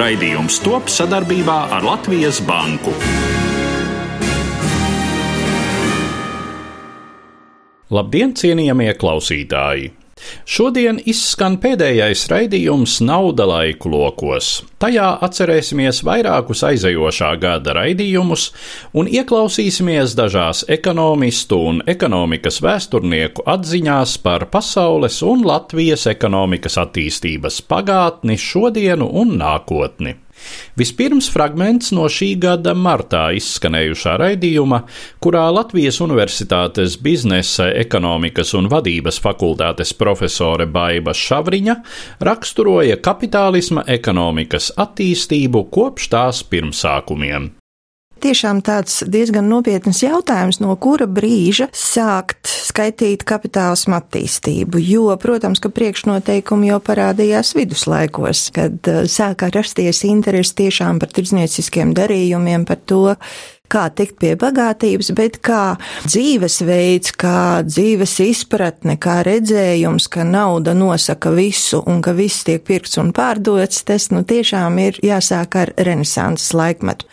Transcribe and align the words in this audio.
Raidījums 0.00 0.56
top 0.64 0.88
sadarbībā 0.88 1.56
ar 1.76 1.84
Latvijas 1.84 2.38
Banku. 2.48 2.94
Labdien, 7.92 8.32
cienījamie 8.32 8.94
klausītāji! 8.96 9.90
Šodien 10.48 10.98
izskan 11.08 11.58
pēdējais 11.62 12.24
raidījums 12.30 12.98
Nauda 13.04 13.46
laiku 13.48 13.90
lokos. 13.92 14.62
Tajā 14.82 15.08
atcerēsimies 15.26 16.02
vairākus 16.06 16.64
aizejošā 16.66 17.30
gada 17.42 17.76
raidījumus 17.78 18.48
un 18.98 19.10
ieklausīsimies 19.10 20.16
dažās 20.18 20.64
ekonomistu 20.72 21.60
un 21.70 21.82
ekonomikas 21.86 22.62
vēsturnieku 22.64 23.46
atziņās 23.54 24.16
par 24.24 24.48
pasaules 24.50 25.20
un 25.26 25.46
Latvijas 25.46 26.08
ekonomikas 26.10 26.80
attīstības 26.82 27.62
pagātni, 27.70 28.38
šodienu 28.38 29.10
un 29.22 29.36
nākotni. 29.42 30.21
Vispirms 30.78 31.28
fragments 31.32 31.92
no 31.92 32.08
šī 32.10 32.32
gada 32.40 32.74
martā 32.78 33.28
izskanējušā 33.36 34.16
raidījuma, 34.22 34.82
kurā 35.22 35.46
Latvijas 35.52 36.00
Universitātes 36.04 36.98
biznesa, 37.02 37.70
ekonomikas 37.84 38.54
un 38.58 38.70
vadības 38.72 39.20
fakultātes 39.22 39.94
profesore 39.98 40.66
Baiva 40.66 41.14
Šavriņa 41.16 41.78
raksturoja 42.28 43.00
kapitālisma 43.04 43.86
ekonomikas 43.86 44.72
attīstību 44.80 45.66
kopš 45.72 46.12
tās 46.12 46.44
pirmsākumiem. 46.48 47.52
Tiešām 48.22 48.60
tāds 48.62 49.00
diezgan 49.10 49.48
nopietns 49.50 49.98
jautājums, 50.04 50.60
no 50.62 50.76
kura 50.78 51.08
brīža 51.10 51.66
sākt 51.74 52.46
skaitīt 52.72 53.26
kapitālismu 53.28 53.96
attīstību. 54.00 54.80
Jo, 54.82 55.06
protams, 55.20 55.62
ka 55.62 55.70
priekšnoteikumi 55.72 56.72
jau 56.72 56.82
parādījās 56.82 57.54
viduslaikos, 57.58 58.48
kad 58.56 58.90
uh, 58.90 59.04
sākā 59.06 59.52
rasties 59.54 60.02
interesi 60.08 60.58
tiešām 60.64 61.02
par 61.02 61.12
tirdznieciskiem 61.14 61.92
darījumiem, 61.96 62.66
par 62.68 62.80
to, 62.88 63.04
kā 63.72 63.86
tikt 63.96 64.18
pie 64.20 64.34
bagātības, 64.36 65.12
bet 65.16 65.38
kā 65.44 65.76
dzīvesveids, 66.04 67.14
kā 67.20 67.62
dzīves 67.66 68.18
izpratne, 68.26 68.98
kā 69.00 69.20
redzējums, 69.26 70.08
ka 70.12 70.26
nauda 70.28 70.74
nosaka 70.76 71.32
visu 71.34 71.82
un 71.88 72.02
ka 72.04 72.14
viss 72.16 72.44
tiek 72.48 72.64
pirkts 72.68 73.00
un 73.00 73.14
pārdots, 73.16 73.84
tas 73.88 74.10
nu 74.12 74.24
tiešām 74.28 74.78
ir 74.82 75.00
jāsāk 75.04 75.58
ar 75.64 75.74
renesanses 75.80 76.52
laikmetu. 76.56 77.08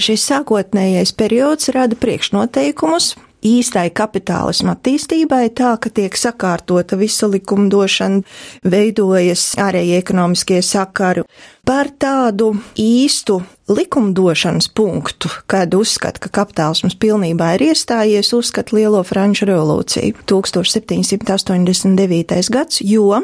Šis 0.00 0.24
sākotnējais 0.30 1.12
periods 1.18 1.68
rada 1.76 1.98
priekšnoteikumus 2.00 3.14
īstai 3.46 3.90
kapitālisma 3.94 4.74
attīstībai, 4.76 5.50
tā 5.56 5.76
ka 5.80 5.88
tiek 5.94 6.16
sakārtota 6.16 6.96
visa 7.00 7.26
likumdošana, 7.30 8.22
veidojas 8.64 9.54
ārēji 9.60 9.98
ekonomiskie 10.00 10.62
sakari. 10.64 11.22
Par 11.66 11.86
tādu 12.02 12.54
īstu 12.80 13.42
likumdošanas 13.70 14.68
punktu, 14.74 15.28
kad 15.50 15.74
uzskata, 15.76 16.20
ka 16.24 16.28
kapitālisms 16.40 16.96
pilnībā 16.98 17.54
ir 17.56 17.62
iestājies, 17.70 18.32
uzskata 18.34 18.76
Lielo 18.76 19.02
Franču 19.06 19.44
revolūciju 19.50 20.12
1789. 20.26 22.50
gads, 22.50 22.80
jo 22.82 23.22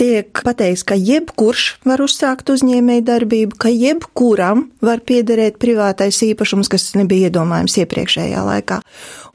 tiek 0.00 0.40
pateikts, 0.44 0.84
ka 0.88 0.96
jebkurš 0.96 1.66
var 1.88 1.98
uzsākt 2.04 2.50
uzņēmēju 2.54 3.04
darbību, 3.06 3.58
ka 3.60 3.68
jebkuram 3.72 4.58
var 4.84 4.98
piederēt 5.04 5.60
privātais 5.62 6.22
īpašums, 6.24 6.70
kas 6.72 6.94
nebija 6.98 7.28
iedomājams 7.28 7.76
iepriekšējā 7.84 8.40
laikā. 8.48 8.76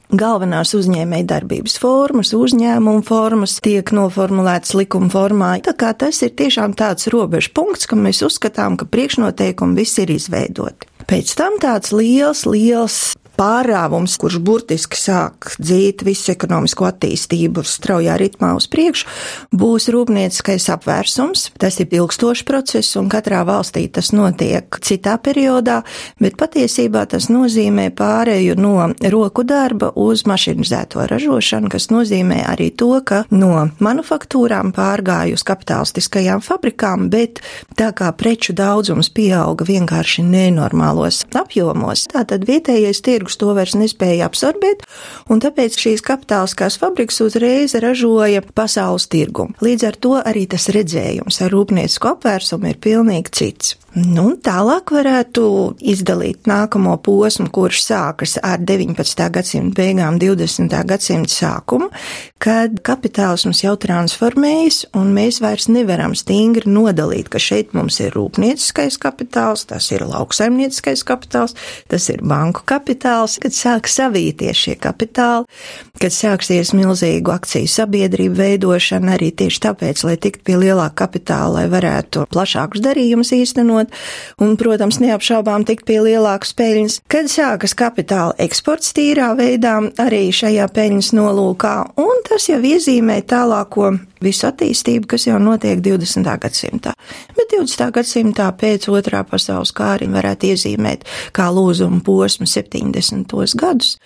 Galvenās 0.08 0.70
uzņēmēja 0.72 1.26
darbības 1.28 1.74
formas, 1.82 2.30
uzņēmuma 2.32 3.02
formas 3.04 3.58
tiek 3.60 3.90
noformulētas 3.92 4.72
likuma 4.78 5.10
formā. 5.12 5.50
Tā 5.60 5.74
kā 5.76 5.90
tas 5.92 6.22
ir 6.24 6.32
tiešām 6.32 6.72
tāds 6.78 7.10
robežu 7.12 7.52
punkts, 7.52 7.84
ka 7.84 7.98
mēs 7.98 8.22
uzskatām, 8.24 8.78
ka 8.80 8.88
priekšnoteikumi 8.88 9.76
visi 9.76 10.06
ir 10.06 10.14
izveidoti. 10.16 10.88
Pēc 11.08 11.34
tam 11.36 11.60
tāds 11.60 11.92
liels, 11.92 12.46
liels 12.48 13.18
pārāvums, 13.38 14.16
kurš 14.18 14.40
burtiski 14.42 14.98
sāk 14.98 15.52
dzīt 15.62 16.02
visu 16.06 16.32
ekonomisko 16.34 16.88
attīstību 16.88 17.62
straujā 17.66 18.16
ritmā 18.18 18.54
uz 18.58 18.66
priekšu, 18.70 19.06
būs 19.54 19.88
rūpnieciskais 19.94 20.68
apvērsums. 20.74 21.48
Tas 21.60 21.78
ir 21.82 21.94
ilgstošs 21.94 22.44
process, 22.48 22.96
un 22.98 23.10
katrā 23.12 23.44
valstī 23.48 23.86
tas 23.92 24.10
notiek 24.16 24.80
citā 24.84 25.16
periodā, 25.22 25.80
bet 26.20 26.38
patiesībā 26.40 27.04
tas 27.10 27.28
nozīmē 27.32 27.88
pārēju 27.98 28.58
no 28.58 28.90
roku 29.12 29.44
darba 29.46 29.92
uz 29.94 30.24
mašinizēto 30.28 31.06
ražošanu, 31.10 31.70
kas 31.72 31.88
nozīmē 31.94 32.42
arī 32.50 32.70
to, 32.74 32.90
ka 33.06 33.22
no 33.30 33.68
manufaktūrām 33.84 34.74
pārgāju 34.76 35.38
uz 35.38 35.46
kapitalistiskajām 35.46 36.42
fabrikām, 36.44 37.08
bet 37.12 37.42
tā 37.78 37.92
kā 37.96 38.10
preču 38.18 38.54
daudzums 38.56 39.12
pieauga 39.14 39.66
vienkārši 39.68 40.24
nenormālos 40.26 41.24
apjomos, 41.38 42.08
tātad 42.12 42.46
vietējais 42.48 43.02
tirgus 43.04 43.27
tirgus 43.28 43.36
to 43.36 43.52
vairs 43.54 43.76
nespēja 43.76 44.26
absorbēt, 44.28 44.84
un 45.28 45.40
tāpēc 45.40 45.76
šīs 45.76 46.02
kapitāliskās 46.02 46.78
fabrikas 46.80 47.20
uzreiz 47.20 47.74
ražoja 47.76 48.42
pasaules 48.54 49.08
tirgumu. 49.08 49.54
Līdz 49.60 49.84
ar 49.84 49.96
to 49.96 50.16
arī 50.24 50.46
tas 50.48 50.68
redzējums 50.72 51.42
ar 51.42 51.52
rūpniecisku 51.52 52.08
apvērsumu 52.14 52.72
ir 52.72 52.80
pilnīgi 52.80 53.32
cits. 53.32 53.76
Nu, 53.96 54.34
tālāk 54.44 54.90
varētu 54.92 55.42
izdalīt 55.80 56.44
nākamo 56.46 56.92
posmu, 57.00 57.46
kurš 57.48 57.78
sākas 57.86 58.34
ar 58.44 58.60
19. 58.60 59.22
gadsimta 59.32 59.80
beigām, 59.80 60.18
20. 60.20 60.74
gadsimta 60.84 61.32
sākumu, 61.32 61.88
kad 62.36 62.82
kapitālisms 62.84 63.62
jau 63.64 63.72
transformējas, 63.80 64.82
un 64.98 65.14
mēs 65.16 65.40
vairs 65.40 65.70
nevaram 65.72 66.12
stingri 66.18 66.68
nodalīt, 66.68 67.30
ka 67.32 67.40
šeit 67.40 67.72
mums 67.72 67.96
ir 68.04 68.12
rūpnieciskais 68.12 69.00
kapitāls, 69.00 69.64
tas 69.72 69.88
ir 69.96 70.04
lauksaimnieciskais 70.04 71.06
kapitāls, 71.08 71.56
tas 71.88 72.10
ir 72.12 72.20
banku 72.20 72.66
kapitāls, 72.68 73.38
kad 73.40 73.56
sāk 73.56 73.88
savīties 73.88 74.66
šie 74.66 74.76
kapitāli, 74.84 75.48
kad 75.96 76.12
sāksies 76.12 76.74
milzīgu 76.76 77.32
akciju 77.38 77.72
sabiedrību 77.72 78.36
veidošana 78.36 79.16
arī 79.16 79.32
tieši 79.32 79.64
tāpēc, 79.64 80.04
lai 80.04 80.20
tiktu 80.20 80.44
pie 80.44 80.60
lielāka 80.60 81.06
kapitāla, 81.06 81.62
lai 81.62 81.66
varētu 81.72 82.28
plašākus 82.28 82.84
darījumus 82.84 83.32
īstenot 83.40 83.77
un, 83.86 84.56
protams, 84.60 84.98
neapšaubām 85.04 85.66
tikt 85.68 85.86
pie 85.88 86.00
lielākas 86.04 86.54
peļņas. 86.58 87.00
Kad 87.10 87.30
sākas 87.32 87.76
kapitāla 87.78 88.34
eksports 88.42 88.94
tīrā 88.96 89.30
veidā, 89.38 89.78
arī 90.02 90.28
šajā 90.34 90.68
peļņas 90.74 91.14
nolūkā, 91.18 91.74
un 92.02 92.22
tas 92.28 92.48
jau 92.50 92.58
iezīmē 92.58 93.20
tālāko 93.28 93.92
visu 94.24 94.48
attīstību, 94.48 95.06
kas 95.12 95.28
jau 95.28 95.38
notiek 95.42 95.80
20. 95.84 96.26
gadsimtā. 96.42 96.94
Bet 97.36 97.52
20. 97.54 97.90
gadsimtā 97.94 98.48
pēc 98.58 98.88
otrā 98.90 99.22
pasaules 99.28 99.72
kāriņa 99.76 100.18
varētu 100.18 100.52
iezīmēt 100.52 101.06
kā 101.36 101.48
lūzuma 101.54 102.00
posmu 102.04 102.48
70. 102.48 103.36
gadus, 103.58 103.96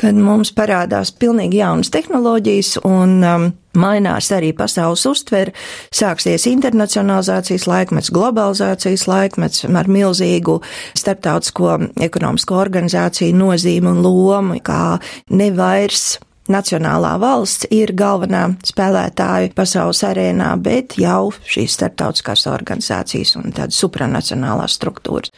kad 0.00 0.18
mums 0.18 0.52
parādās 0.54 1.12
pilnīgi 1.14 1.62
jaunas 1.62 1.92
tehnoloģijas 1.94 2.78
un 2.84 3.18
um, 3.26 3.50
Mainās 3.72 4.26
arī 4.36 4.50
pasaules 4.52 5.00
uztvere, 5.08 5.54
sāksies 5.96 6.44
internacionalizācijas 6.50 7.64
laikmets, 7.64 8.10
globalizācijas 8.12 9.06
laikmets 9.08 9.64
ar 9.64 9.88
milzīgu 9.88 10.58
starptautisko 10.98 11.78
ekonomisko 12.04 12.58
organizāciju 12.60 13.38
nozīmi 13.38 13.88
un 13.94 14.02
lomu, 14.04 14.58
kā 14.60 14.98
nevairs 15.32 16.18
nacionālā 16.52 17.14
valsts 17.22 17.68
ir 17.72 17.94
galvenā 17.96 18.44
spēlētāja 18.68 19.52
pasaules 19.56 20.02
arēnā, 20.06 20.52
bet 20.62 20.98
jau 21.00 21.32
šīs 21.48 21.78
starptautiskās 21.78 22.46
organizācijas 22.52 23.36
un 23.40 23.50
tādas 23.56 23.80
supranacionālās 23.82 24.76
struktūras. 24.78 25.32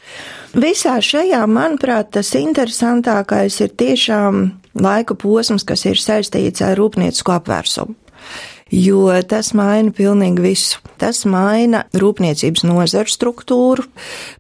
Visā 0.55 0.99
šajā, 1.03 1.43
manuprāt, 1.51 2.13
tas 2.19 2.35
interesantākais 2.39 3.61
ir 3.65 3.75
tiešām 3.79 4.45
laika 4.85 5.17
posms, 5.19 5.67
kas 5.67 5.87
ir 5.89 6.01
saistīts 6.01 6.63
ar 6.65 6.77
rūpniecisku 6.79 7.35
apvērsumu 7.35 8.01
jo 8.73 9.09
tas 9.29 9.53
maina 9.57 9.93
pilnīgi 9.95 10.45
visu. 10.45 10.81
Tas 11.01 11.25
maina 11.29 11.83
rūpniecības 11.99 12.63
nozaru 12.65 13.11
struktūru, 13.11 13.83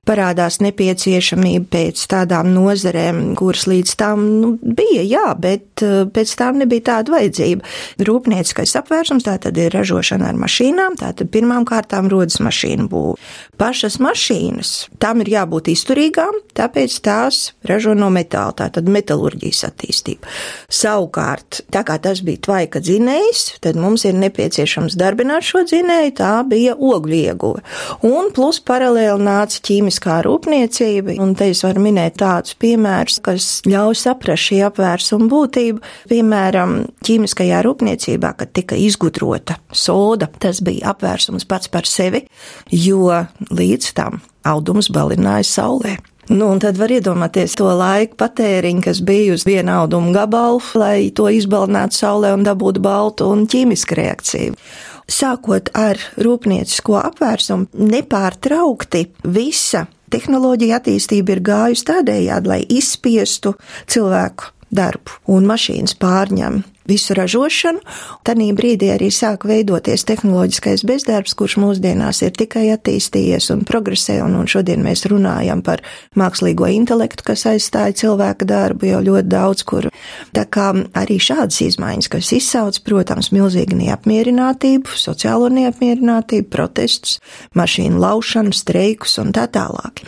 parādās 0.07 0.61
nepieciešamība 0.63 1.67
pēc 1.73 2.05
tādām 2.09 2.53
nozarēm, 2.55 3.35
kuras 3.37 3.67
līdz 3.69 3.95
tam 4.01 4.23
nu, 4.41 4.53
bija, 4.63 5.03
jā, 5.03 5.25
bet 5.41 5.83
eh, 5.85 6.05
pēc 6.09 6.35
tam 6.39 6.61
nebija 6.63 6.87
tāda 6.93 7.17
vajadzība. 7.17 7.67
Rūpnieciskais 8.07 8.77
apvērsums 8.81 9.27
tā 9.27 9.37
tad 9.43 9.59
ir 9.61 9.75
ražošana 9.75 10.31
ar 10.31 10.39
mašīnām, 10.41 10.97
tā 11.03 11.11
tad 11.19 11.33
pirmām 11.35 11.67
kārtām 11.69 12.09
rodas 12.13 12.39
mašīnu 12.45 12.89
būve. 12.93 13.19
Pašas 13.61 13.99
mašīnas, 14.03 14.73
tam 15.03 15.21
ir 15.23 15.35
jābūt 15.35 15.69
izturīgām, 15.75 16.41
tāpēc 16.57 16.97
tās 17.05 17.43
ražo 17.67 17.95
no 17.99 18.09
metāla, 18.15 18.55
tā 18.63 18.71
tad 18.79 18.89
metalurģijas 18.91 19.65
attīstība. 19.69 20.31
Savukārt, 20.73 21.65
tā 21.75 21.85
kā 21.87 21.99
tas 22.03 22.23
bija 22.25 22.43
tvaika 22.49 22.83
dzinējs, 22.83 23.45
tad 23.65 23.79
mums 23.79 24.07
ir 24.09 24.17
nepieciešams 24.25 24.97
darbināt 25.01 25.47
šo 25.47 25.63
dzinēju, 25.69 26.15
tā 26.19 26.33
bija 26.49 26.75
ogļu 26.75 27.19
ieguve. 27.21 27.63
Un 28.05 28.31
plus 28.35 28.61
paralēli 28.65 29.25
nāca 29.25 29.61
ķīmiskā 29.69 30.21
rūpniecība, 30.27 31.19
un 31.23 31.37
te 31.39 31.51
es 31.53 31.63
varu 31.67 31.85
minēt 31.85 32.19
tādus 32.23 32.57
piemērus, 32.61 33.21
kas 33.25 33.49
ļauj 33.69 33.99
saprast 34.05 34.49
šī 34.51 34.61
apvērsuma 34.69 35.29
būtību. 35.31 35.83
Piemēram, 36.11 36.77
ķīmiskajā 37.07 37.63
rūpniecībā, 37.67 38.35
kad 38.41 38.55
tika 38.57 38.79
izgudrota 38.81 39.59
soda, 39.73 40.31
tas 40.43 40.63
bija 40.65 40.95
apvērsums 40.95 41.47
pats 41.49 41.71
par 41.73 41.89
sevi, 41.89 42.25
jo 42.73 43.13
līdz 43.53 43.95
tam 43.97 44.23
audums 44.45 44.91
balināja 44.93 45.47
saulē. 45.49 45.97
Nu, 46.29 46.49
un 46.49 46.61
tad 46.63 46.79
var 46.81 46.93
iedomāties 46.95 47.57
to 47.59 47.69
laiku 47.77 48.17
patēriņu, 48.21 48.81
kas 48.87 49.03
bija 49.05 49.35
uz 49.37 49.45
viena 49.45 49.83
auduma 49.83 50.13
gabalu, 50.15 50.63
lai 50.81 51.11
to 51.13 51.29
izbalinātu 51.29 51.99
saulē 51.99 52.33
un 52.37 52.47
dabūtu 52.47 52.81
baltu 52.85 53.29
un 53.29 53.45
ķīmisku 53.51 53.99
reakciju. 53.99 54.57
Sākot 55.05 55.69
ar 55.77 56.01
rūpniecisko 56.17 56.97
apvērsumu, 57.03 57.69
nepārtraukti 57.93 59.05
visa 59.37 59.85
tehnoloģija 60.15 60.79
attīstība 60.81 61.37
ir 61.37 61.43
gājusi 61.45 61.89
tādējādi, 61.91 62.49
lai 62.49 62.61
izspiestu 62.73 63.53
cilvēku 63.91 64.49
darbu, 64.75 65.21
un 65.35 65.45
mašīnas 65.51 65.99
pārņem 66.01 66.63
visu 66.89 67.15
ražošanu. 67.17 67.81
Tanī 68.27 68.51
brīdī 68.57 68.91
arī 68.95 69.11
sāk 69.15 69.47
veidoties 69.49 70.05
tehnoloģiskais 70.09 70.85
bezdarbs, 70.89 71.35
kurš 71.39 71.57
mūsdienās 71.63 72.23
ir 72.27 72.35
tikai 72.37 72.67
attīstījies 72.75 73.51
un 73.55 73.65
progresē, 73.69 74.21
un, 74.25 74.37
un 74.41 74.51
šodien 74.51 74.85
mēs 74.85 75.07
runājam 75.11 75.63
par 75.65 75.85
mākslīgo 76.19 76.69
intelektu, 76.75 77.27
kas 77.31 77.47
aizstāja 77.51 77.97
cilvēka 78.05 78.49
darbu 78.49 78.91
jau 78.91 79.01
ļoti 79.05 79.33
daudz 79.33 79.65
kur. 79.69 79.89
Tā 80.37 80.45
kā 80.45 80.71
arī 80.97 81.19
šādas 81.23 81.63
izmaiņas, 81.69 82.11
kas 82.13 82.33
izsauc, 82.37 82.81
protams, 82.87 83.33
milzīgu 83.35 83.79
neapmierinātību, 83.81 84.99
sociālo 84.99 85.51
neapmierinātību, 85.55 86.51
protestus, 86.53 87.19
mašīnu 87.59 88.01
laušanu, 88.03 88.55
streikus 88.55 89.19
un 89.23 89.35
tā 89.37 89.49
tālāk. 89.53 90.05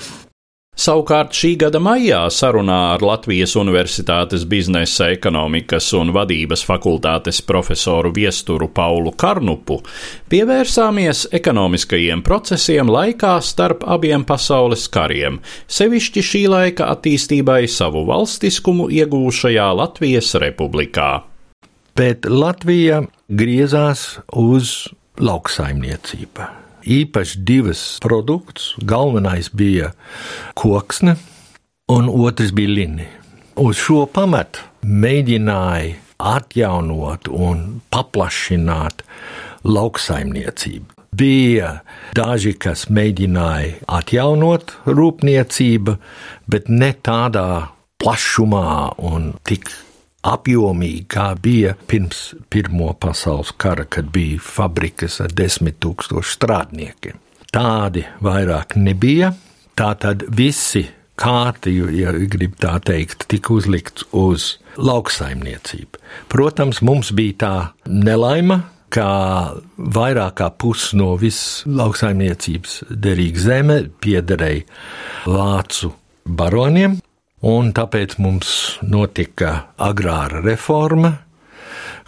Savukārt 0.76 1.32
šī 1.32 1.55
gada 1.56 1.81
maijā 1.81 2.19
sarunā 2.28 2.78
ar 2.93 3.00
Latvijas 3.00 3.55
Universitātes 3.56 4.43
biznesa, 4.44 5.06
ekonomikas 5.14 5.87
un 5.96 6.11
vadības 6.12 6.67
fakultātes 6.69 7.38
profesoru 7.49 8.11
viesturu 8.12 8.69
Paulu 8.76 9.14
Karnupu 9.17 9.78
pievērsāmies 10.28 11.23
ekonomiskajiem 11.38 12.20
procesiem 12.26 12.93
laikā 12.93 13.38
starp 13.40 13.87
abiem 13.88 14.26
pasaules 14.28 14.84
kariem, 14.93 15.40
sevišķi 15.64 16.26
šī 16.32 16.44
laika 16.52 16.90
attīstībai 16.93 17.62
savu 17.73 18.05
valstiskumu 18.12 18.90
iegūšajā 18.99 19.70
Latvijas 19.81 20.34
republikā. 20.44 21.08
Bet 21.96 22.28
Latvija 22.28 23.00
griezās 23.32 24.06
uz 24.37 24.76
lauksaimniecību 25.17 26.65
īpaši 26.87 27.43
divas 27.47 27.83
produktus. 28.03 28.75
Galvenais 28.79 29.50
bija 29.53 29.93
koksne, 30.55 31.17
un 31.93 32.11
otrs 32.11 32.55
bija 32.56 32.73
lini. 32.73 33.06
Uz 33.56 33.79
šo 33.81 34.05
pamatu 34.12 34.65
mēģināja 34.87 35.97
atjaunot 36.17 37.29
un 37.29 37.81
paplašināt 37.93 39.03
lauksaimniecību. 39.67 40.93
Bija 41.17 41.79
daži, 42.17 42.53
kas 42.61 42.87
mēģināja 42.93 43.87
atjaunot 43.88 44.75
rūpniecību, 44.85 45.97
bet 46.50 46.69
ne 46.69 46.93
tādā 46.93 47.73
plašumā 48.03 48.99
un 49.09 49.31
tik 49.49 49.71
apjomīgi, 50.26 51.05
kā 51.11 51.31
bija 51.43 51.75
pirms 51.88 52.34
Pirmā 52.52 52.93
pasaules 53.00 53.52
kara, 53.61 53.87
kad 53.88 54.11
bija 54.14 54.40
fabrikas 54.43 55.20
ar 55.25 55.34
desmit 55.37 55.78
tūkstošu 55.84 56.37
strādniekiem. 56.37 57.19
Tādi 57.52 58.05
vairāk 58.25 58.76
nebija. 58.81 59.32
Tātad 59.76 60.25
visi 60.32 60.87
kārti, 61.20 61.73
ja 61.96 62.12
grib 62.12 62.56
tā 62.61 62.76
teikt, 62.84 63.26
tika 63.31 63.55
uzlikts 63.56 64.06
uz 64.17 64.56
lauksaimniecību. 64.76 66.00
Protams, 66.32 66.82
mums 66.84 67.12
bija 67.17 67.37
tā 67.40 67.55
nelaima, 67.88 68.61
ka 68.93 69.08
vairāk 69.76 70.37
kā 70.40 70.50
pusi 70.61 70.96
no 71.00 71.14
visas 71.20 71.64
lauksaimniecības 71.69 72.82
derīga 72.90 73.43
zeme 73.49 73.78
piederēja 74.02 74.64
vācu 75.26 75.93
baroniem, 76.26 76.99
Un 77.44 77.75
tāpēc 77.77 78.15
mums 78.23 78.79
notika 78.81 79.67
agrāra 79.77 80.41
reforma, 80.41 81.11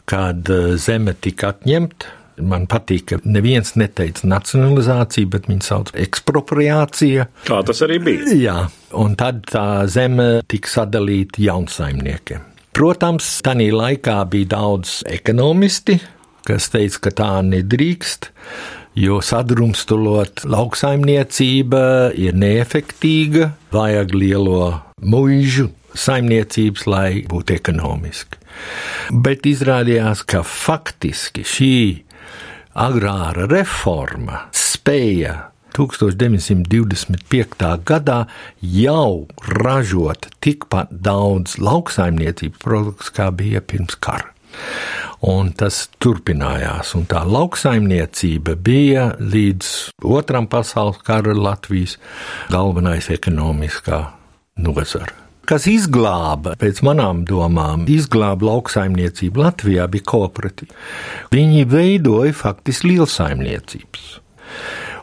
kad 0.09 0.49
eh, 0.49 0.77
zeme 0.81 1.13
tika 1.21 1.53
atņemta. 1.53 2.15
Man 2.49 2.69
patīk, 2.71 3.03
ka 3.11 3.17
neviens 3.27 3.75
neteica 3.75 4.29
nacionalizācija, 4.31 5.27
bet 5.27 5.49
viņi 5.51 5.65
sauc 5.67 5.91
ekspropriācija. 5.99 7.27
Tā 7.49 7.59
tas 7.67 7.83
arī 7.83 7.99
bija. 7.99 8.37
Jā, 8.39 8.59
un 8.95 9.17
tad 9.19 9.43
tā 9.51 9.83
zeme 9.91 10.29
tika 10.47 10.71
sadalīta 10.71 11.43
jaunsaimniekiem. 11.43 12.47
Protams, 12.79 13.27
tajā 13.43 13.73
laikā 13.75 14.21
bija 14.31 14.53
daudz 14.55 15.01
ekonomisti, 15.11 15.99
kas 16.47 16.71
teica, 16.71 17.09
ka 17.09 17.15
tā 17.21 17.33
nedrīkst, 17.43 18.31
jo 18.96 19.20
sadrumstalot 19.25 20.44
lauksaimniecība 20.49 22.12
ir 22.17 22.38
neefektīga, 22.38 23.52
vajag 23.75 24.14
lielo 24.14 24.62
muīžu 25.02 25.69
saimniecības, 25.99 26.87
lai 26.88 27.11
būtu 27.29 27.56
ekonomiski. 27.56 28.40
Bet 29.12 29.46
izrādījās, 29.49 30.25
ka 30.29 30.43
faktiski 30.46 31.44
šī 31.46 31.79
agrāra 32.79 33.46
reforma 33.50 34.46
spēja 34.55 35.49
1925. 35.79 37.69
gadā 37.87 38.19
jau 38.61 39.29
ražot 39.62 40.29
tikpat 40.43 40.91
daudz 40.91 41.58
lauksaimniecības 41.62 42.58
produktus, 42.64 43.12
kā 43.14 43.31
bija 43.31 43.61
pirms 43.62 43.94
kara. 44.02 44.32
Un 45.26 45.49
tas 45.59 45.88
turpinājās, 45.99 46.93
un 46.94 47.06
tā 47.11 47.25
lauksaimniecība 47.26 48.55
bija 48.55 49.09
līdz 49.19 49.70
Otram 50.06 50.47
pasaules 50.47 51.00
kara 51.03 51.35
Latvijas 51.35 51.97
galvenais 52.53 53.11
ekonomiskā 53.11 53.98
nozara. 54.63 55.10
Kas 55.48 55.65
izglāba, 55.67 56.53
pēc 56.60 56.82
manām 56.87 57.25
domām, 57.27 57.87
izglāba 57.91 58.46
lauksaimniecību 58.51 59.43
Latvijā, 59.43 59.89
bija 59.91 60.06
kooperatīva. 60.06 60.77
Viņi 61.32 61.65
veidoja 61.72 62.37
faktiski 62.37 62.93
lielsaimniecības. 62.93 64.06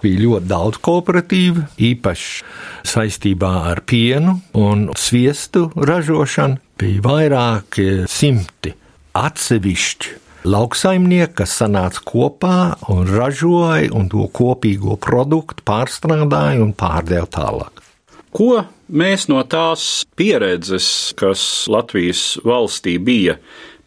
Bija 0.05 0.22
ļoti 0.22 0.48
daudz 0.48 0.79
kooperatīvu, 0.86 1.65
īpaši 1.89 2.88
saistībā 2.88 3.51
ar 3.74 3.84
pienu 3.89 4.38
un 4.62 4.88
sviestu 4.95 5.67
ražošanu. 5.75 6.62
Bija 6.79 7.03
vairāki 7.03 7.89
simti 8.12 8.75
atsevišķi 9.15 10.22
lauksaimnieki, 10.45 11.34
kas 11.41 11.55
sanāca 11.62 12.03
kopā 12.05 12.57
un 12.93 13.07
ražoja 13.10 13.89
un 13.95 14.10
to 14.12 14.27
kopīgo 14.34 14.98
produktu 15.01 15.65
pārstrādāja 15.65 16.62
un 16.63 16.74
pārdeva 16.77 17.29
tālāk. 17.31 17.81
Ko 18.36 18.65
mēs 18.91 19.29
no 19.31 19.39
tās 19.48 20.03
pieredzes, 20.19 20.88
kas 21.17 21.65
Latvijas 21.72 22.36
valstī 22.43 22.98
bija 23.00 23.38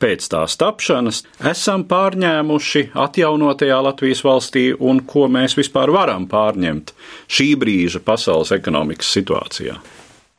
pēc 0.01 0.29
tās 0.33 0.57
tapšanas, 0.59 1.23
esam 1.51 1.85
pārņēmuši 1.91 2.85
atjaunotajā 2.97 3.81
Latvijas 3.85 4.23
valstī 4.25 4.71
un 4.73 5.03
ko 5.07 5.27
mēs 5.31 5.59
vispār 5.59 5.93
varam 5.95 6.27
pārņemt 6.31 6.95
šī 7.29 7.51
brīža 7.61 8.03
pasaules 8.07 8.55
ekonomikas 8.57 9.11
situācijā? 9.19 9.77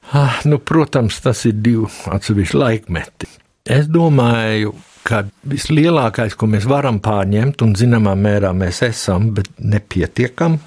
Ah, 0.10 0.40
nu, 0.50 0.58
protams, 0.58 1.20
tas 1.22 1.44
ir 1.46 1.60
divi 1.62 1.86
atsevišķi 2.10 2.58
laikmeti. 2.58 3.30
Es 3.66 3.90
domāju, 3.92 4.74
ka 5.04 5.24
vislielākais, 5.50 6.36
ko 6.38 6.48
mēs 6.50 6.68
varam 6.70 7.00
pārņemt, 7.04 7.64
un 7.66 7.76
zināmā 7.78 8.16
mērā 8.20 8.54
mēs 8.56 8.84
esam, 8.88 9.32
bet 9.36 9.52
nepietiekam, 9.60 10.60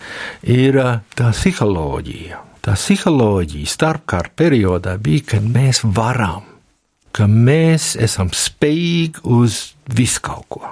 ir 0.42 0.80
ah, 0.82 0.96
tā 1.16 1.30
psiholoģija 1.34 2.48
tā 2.62 2.76
psiholoģija 2.78 3.68
starpkara 3.70 4.30
periodā 4.38 4.96
bija, 5.02 5.26
ka 5.34 5.40
mēs 5.42 5.82
varam, 5.82 6.46
ka 7.12 7.26
mēs 7.26 7.92
esam 8.00 8.30
spējīgi 8.34 9.24
uz 9.26 9.74
visu 9.90 10.22
kaut 10.24 10.46
ko. 10.52 10.62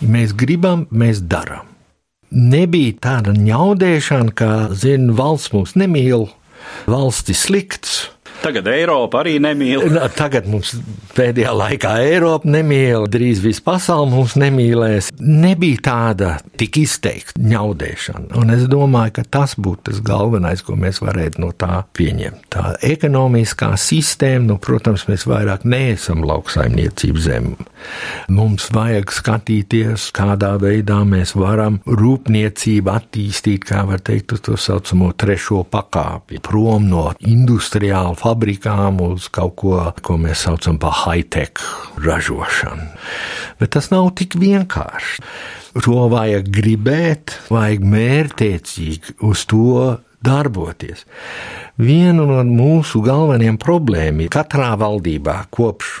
Mēs 0.00 0.34
gribam, 0.36 0.86
mēs 0.92 1.22
darām. 1.24 1.66
Nebija 2.30 2.94
tāda 3.02 3.34
ņaudēšana, 3.34 4.34
ka, 4.36 4.50
zina, 4.76 5.12
valsts 5.16 5.52
mūs 5.56 5.74
nemīl, 5.80 6.28
valsts 6.86 7.32
ir 7.32 7.38
slikts, 7.40 7.96
Tagad 8.40 8.68
Eiropa 8.72 9.20
arī 9.20 9.34
nemīl. 9.42 9.84
Tagad 10.16 10.46
mums 10.48 10.72
pēdējā 11.12 11.50
laikā 11.52 11.92
Eiropa 12.06 12.48
nemīl, 12.48 13.04
drīz 13.10 13.42
viss 13.44 13.60
pasaule 13.64 14.08
mums 14.08 14.36
nemīlēs. 14.40 15.10
Nebija 15.20 15.82
tāda 15.84 16.30
tik 16.60 16.78
izteikta 16.80 17.40
ņaudēšana, 17.40 18.32
un 18.40 18.54
es 18.54 18.64
domāju, 18.70 19.18
ka 19.18 19.24
tas 19.38 19.56
būtu 19.60 19.90
tas 19.90 20.00
galvenais, 20.04 20.62
ko 20.64 20.76
mēs 20.80 21.02
varētu 21.04 21.42
no 21.44 21.50
tā 21.52 21.82
pieņemt. 21.96 22.46
Tā 22.52 22.74
ekonomiskā 22.86 23.74
sistēma, 23.80 24.46
nu, 24.52 24.56
protams, 24.62 25.04
mēs 25.10 25.26
vairāk 25.28 25.66
neesam 25.68 26.24
lauksaimniecības 26.26 27.26
zem. 27.26 27.52
Mums 28.32 28.70
vajag 28.74 29.12
skatīties, 29.14 30.08
kādā 30.16 30.54
veidā 30.60 31.00
mēs 31.08 31.34
varam 31.36 31.80
rūpniecību 31.84 32.92
attīstīt, 32.94 33.68
kā 33.68 33.84
var 33.88 34.00
teikt, 34.04 34.36
uz 34.36 34.44
to 34.48 34.56
saucamo 34.60 35.12
trešo 35.12 35.62
pakāpi, 35.68 36.40
prom 36.44 36.88
no 36.90 37.06
industriāla 37.20 38.16
fabrikām 38.30 39.00
uz 39.04 39.28
kaut 39.32 39.56
ko, 39.60 39.76
ko 40.02 40.18
mēs 40.20 40.46
saucam 40.46 40.78
par 40.80 41.02
high-tech 41.04 41.62
ražošanu. 42.00 42.86
Bet 43.60 43.74
tas 43.76 43.90
nav 43.92 44.12
tik 44.18 44.38
vienkārši. 44.40 45.24
To 45.84 46.06
vajag 46.10 46.48
gribēt, 46.50 47.36
vajag 47.50 47.84
mērķtiecīgi 47.86 49.20
uz 49.26 49.44
to 49.50 49.98
darboties. 50.24 51.04
Viena 51.80 52.26
no 52.26 52.40
mūsu 52.46 53.02
galvenajām 53.06 53.58
problēmām 53.60 54.30
katrā 54.32 54.72
valdībā 54.80 55.36
kopš 55.54 56.00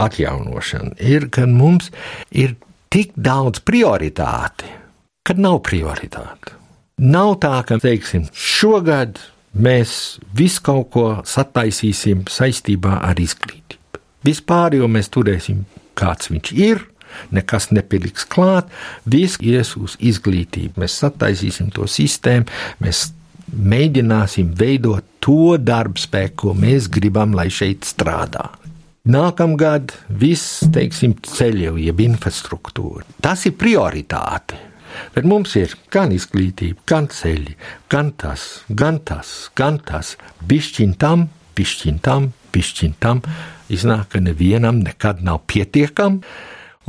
atjaunošana 0.00 0.96
ir, 1.04 1.28
ka 1.32 1.44
mums 1.46 1.90
ir 2.30 2.56
tik 2.90 3.12
daudz 3.14 3.60
prioritāti, 3.66 4.70
kad 5.26 5.38
nav 5.38 5.60
prioritāti. 5.68 6.56
Nav 7.00 7.36
tā, 7.40 7.60
ka, 7.64 7.78
teiksim, 7.80 8.26
šogad 8.36 9.20
mēs 9.54 10.20
visu 10.36 10.62
kaut 10.66 10.90
ko 10.94 11.06
sataisīsim 11.26 12.26
saistībā 12.30 13.00
ar 13.06 13.20
izglītību. 13.20 14.00
Vispār 14.26 14.76
jau 14.76 14.88
mēs 14.90 15.08
turēsim, 15.12 15.64
kāds 15.96 16.30
viņš 16.30 16.52
ir, 16.60 16.84
nekas 17.34 17.70
nepiliks 17.74 18.26
klāt, 18.30 18.68
viss 19.08 19.40
ies 19.42 19.74
uz 19.80 19.96
izglītību. 19.98 20.80
Mēs 20.82 20.98
sataisīsim 21.02 21.72
to 21.74 21.88
sistēmu, 21.90 22.46
mēs 22.84 23.10
mēģināsim 23.50 24.54
veidot 24.58 25.06
to 25.24 25.56
darbu 25.58 26.00
spēku, 26.00 26.36
ko 26.44 26.56
mēs 26.56 26.88
gribam, 26.92 27.34
lai 27.36 27.48
šeit 27.52 27.88
strādā. 27.88 28.46
Nākamgad 29.10 29.94
viss, 30.20 30.60
teiksim, 30.72 31.16
ceļu, 31.24 31.78
jeb 31.80 32.02
infrastruktūra. 32.04 33.06
Tas 33.24 33.46
ir 33.48 33.56
prioritāte. 33.58 34.69
Bet 35.14 35.26
mums 35.28 35.54
ir 35.60 35.74
gan 35.92 36.14
izglītība, 36.14 36.84
gan 36.90 37.08
ceļi, 37.12 37.56
gan 37.92 38.12
tas, 38.18 38.64
gan 38.68 39.00
tas, 39.06 39.50
gan 39.58 39.80
tas. 39.86 40.16
Bišķiņ 40.50 40.94
tam, 41.00 41.28
bišķiņ 41.58 41.98
tam, 42.04 42.30
bišķiņ 42.54 42.94
tam. 43.02 43.24
Iznāk, 43.70 44.08
ka 44.14 44.22
nevienam 44.22 44.80
nekad 44.84 45.22
nav 45.26 45.44
pietiekami, 45.50 46.22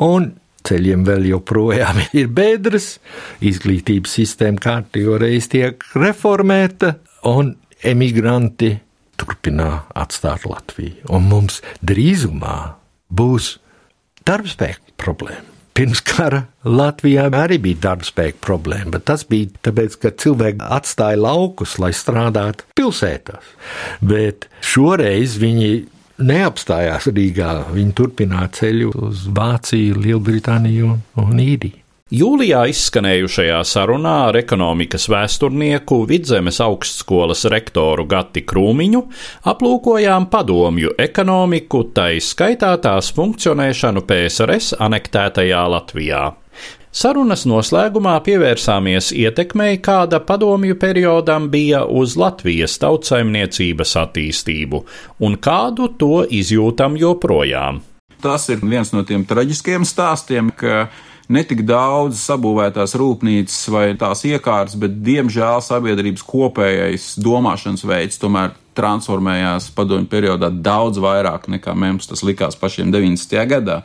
un 0.01 0.31
ceļiem 0.67 1.05
vēl 1.05 1.27
joprojām 1.31 2.01
ir 2.19 2.29
bedres, 2.33 2.95
izglītības 3.41 4.17
sistēma 4.19 4.61
kārtīgi 4.61 5.19
reiz 5.21 5.49
tiek 5.51 5.85
reformēta, 5.97 6.95
un 7.29 7.55
emigranti 7.85 8.73
turpinā 9.21 9.69
atstāt 9.97 10.47
Latviju. 10.49 11.05
Un 11.13 11.29
mums 11.29 11.61
drīzumā 11.85 12.57
būs 13.13 13.55
darbspēka 14.25 14.97
problēma. 15.01 15.50
Pirms 15.77 16.01
kara 16.03 16.41
Latvijā 16.67 17.29
arī 17.39 17.57
bija 17.63 17.79
darba 17.87 18.05
spēka 18.05 18.41
problēma, 18.43 18.91
bet 18.97 19.05
tas 19.07 19.23
bija 19.27 19.49
tāpēc, 19.67 19.95
ka 20.01 20.11
cilvēki 20.23 20.67
atstāja 20.67 21.19
laukus, 21.21 21.77
lai 21.79 21.93
strādātu 21.95 22.67
pilsētās. 22.75 23.53
Bet 24.03 24.49
šoreiz 24.67 25.37
viņi 25.41 25.71
neapstājās 26.21 27.07
Rīgā, 27.15 27.53
viņi 27.73 27.95
turpināja 27.97 28.51
ceļu 28.59 28.91
uz 29.07 29.27
Vāciju, 29.31 30.01
Lielbritāniju 30.03 30.97
un 31.23 31.41
Īriju. 31.41 31.80
Jūlijā 32.11 32.65
izskanējušajā 32.67 33.61
sarunā 33.63 34.13
ar 34.25 34.35
ekonomikas 34.35 35.05
vēsturnieku 35.07 36.01
Vidzemes 36.09 36.57
augstskolas 36.59 37.45
rektoru 37.47 38.03
Gati 38.03 38.41
Krūmiņu 38.43 38.99
aplūkojām 39.47 40.25
padomju 40.33 40.89
ekonomiku, 40.99 41.85
tai 41.95 42.17
skaitā 42.19 42.73
tās 42.83 43.13
funkcionēšanu 43.15 44.03
PSRS 44.09 44.73
anektētajā 44.83 45.61
Latvijā. 45.71 46.25
Sarunas 46.91 47.45
noslēgumā 47.47 48.17
pievērsāmies 48.25 49.13
ietekmei, 49.15 49.77
kāda 49.79 50.19
padomju 50.19 50.75
periodam 50.81 51.47
bija 51.53 51.85
uz 51.87 52.17
Latvijas 52.19 52.75
tautsaimniecības 52.83 53.95
attīstību, 54.01 54.83
un 55.23 55.39
kādu 55.39 55.87
to 55.95 56.25
izjūtam 56.27 56.99
joprojām. 56.99 57.79
Tas 58.19 58.49
ir 58.51 58.59
viens 58.59 58.91
no 58.91 59.05
tiem 59.07 59.23
traģiskiem 59.25 59.87
stāstiem, 59.87 60.51
ka 60.51 60.89
netik 61.33 61.63
daudz 61.67 62.19
sabūvētās 62.25 62.95
rūpnīcas 62.99 63.59
vai 63.73 63.85
tās 63.99 64.23
iekārtas, 64.27 64.77
bet 64.79 64.99
diemžēl 65.05 65.61
sabiedrības 65.65 66.25
kopējais 66.27 67.13
domāšanas 67.23 67.85
veids 67.87 68.21
tomēr 68.21 68.55
transformējās 68.77 69.69
padomju 69.75 70.07
periodā 70.11 70.51
daudz 70.51 71.01
vairāk 71.03 71.49
nekā 71.51 71.75
mums 71.75 72.07
tas 72.07 72.23
likās 72.27 72.57
pašiem 72.59 72.91
90. 72.93 73.45
gadā. 73.51 73.81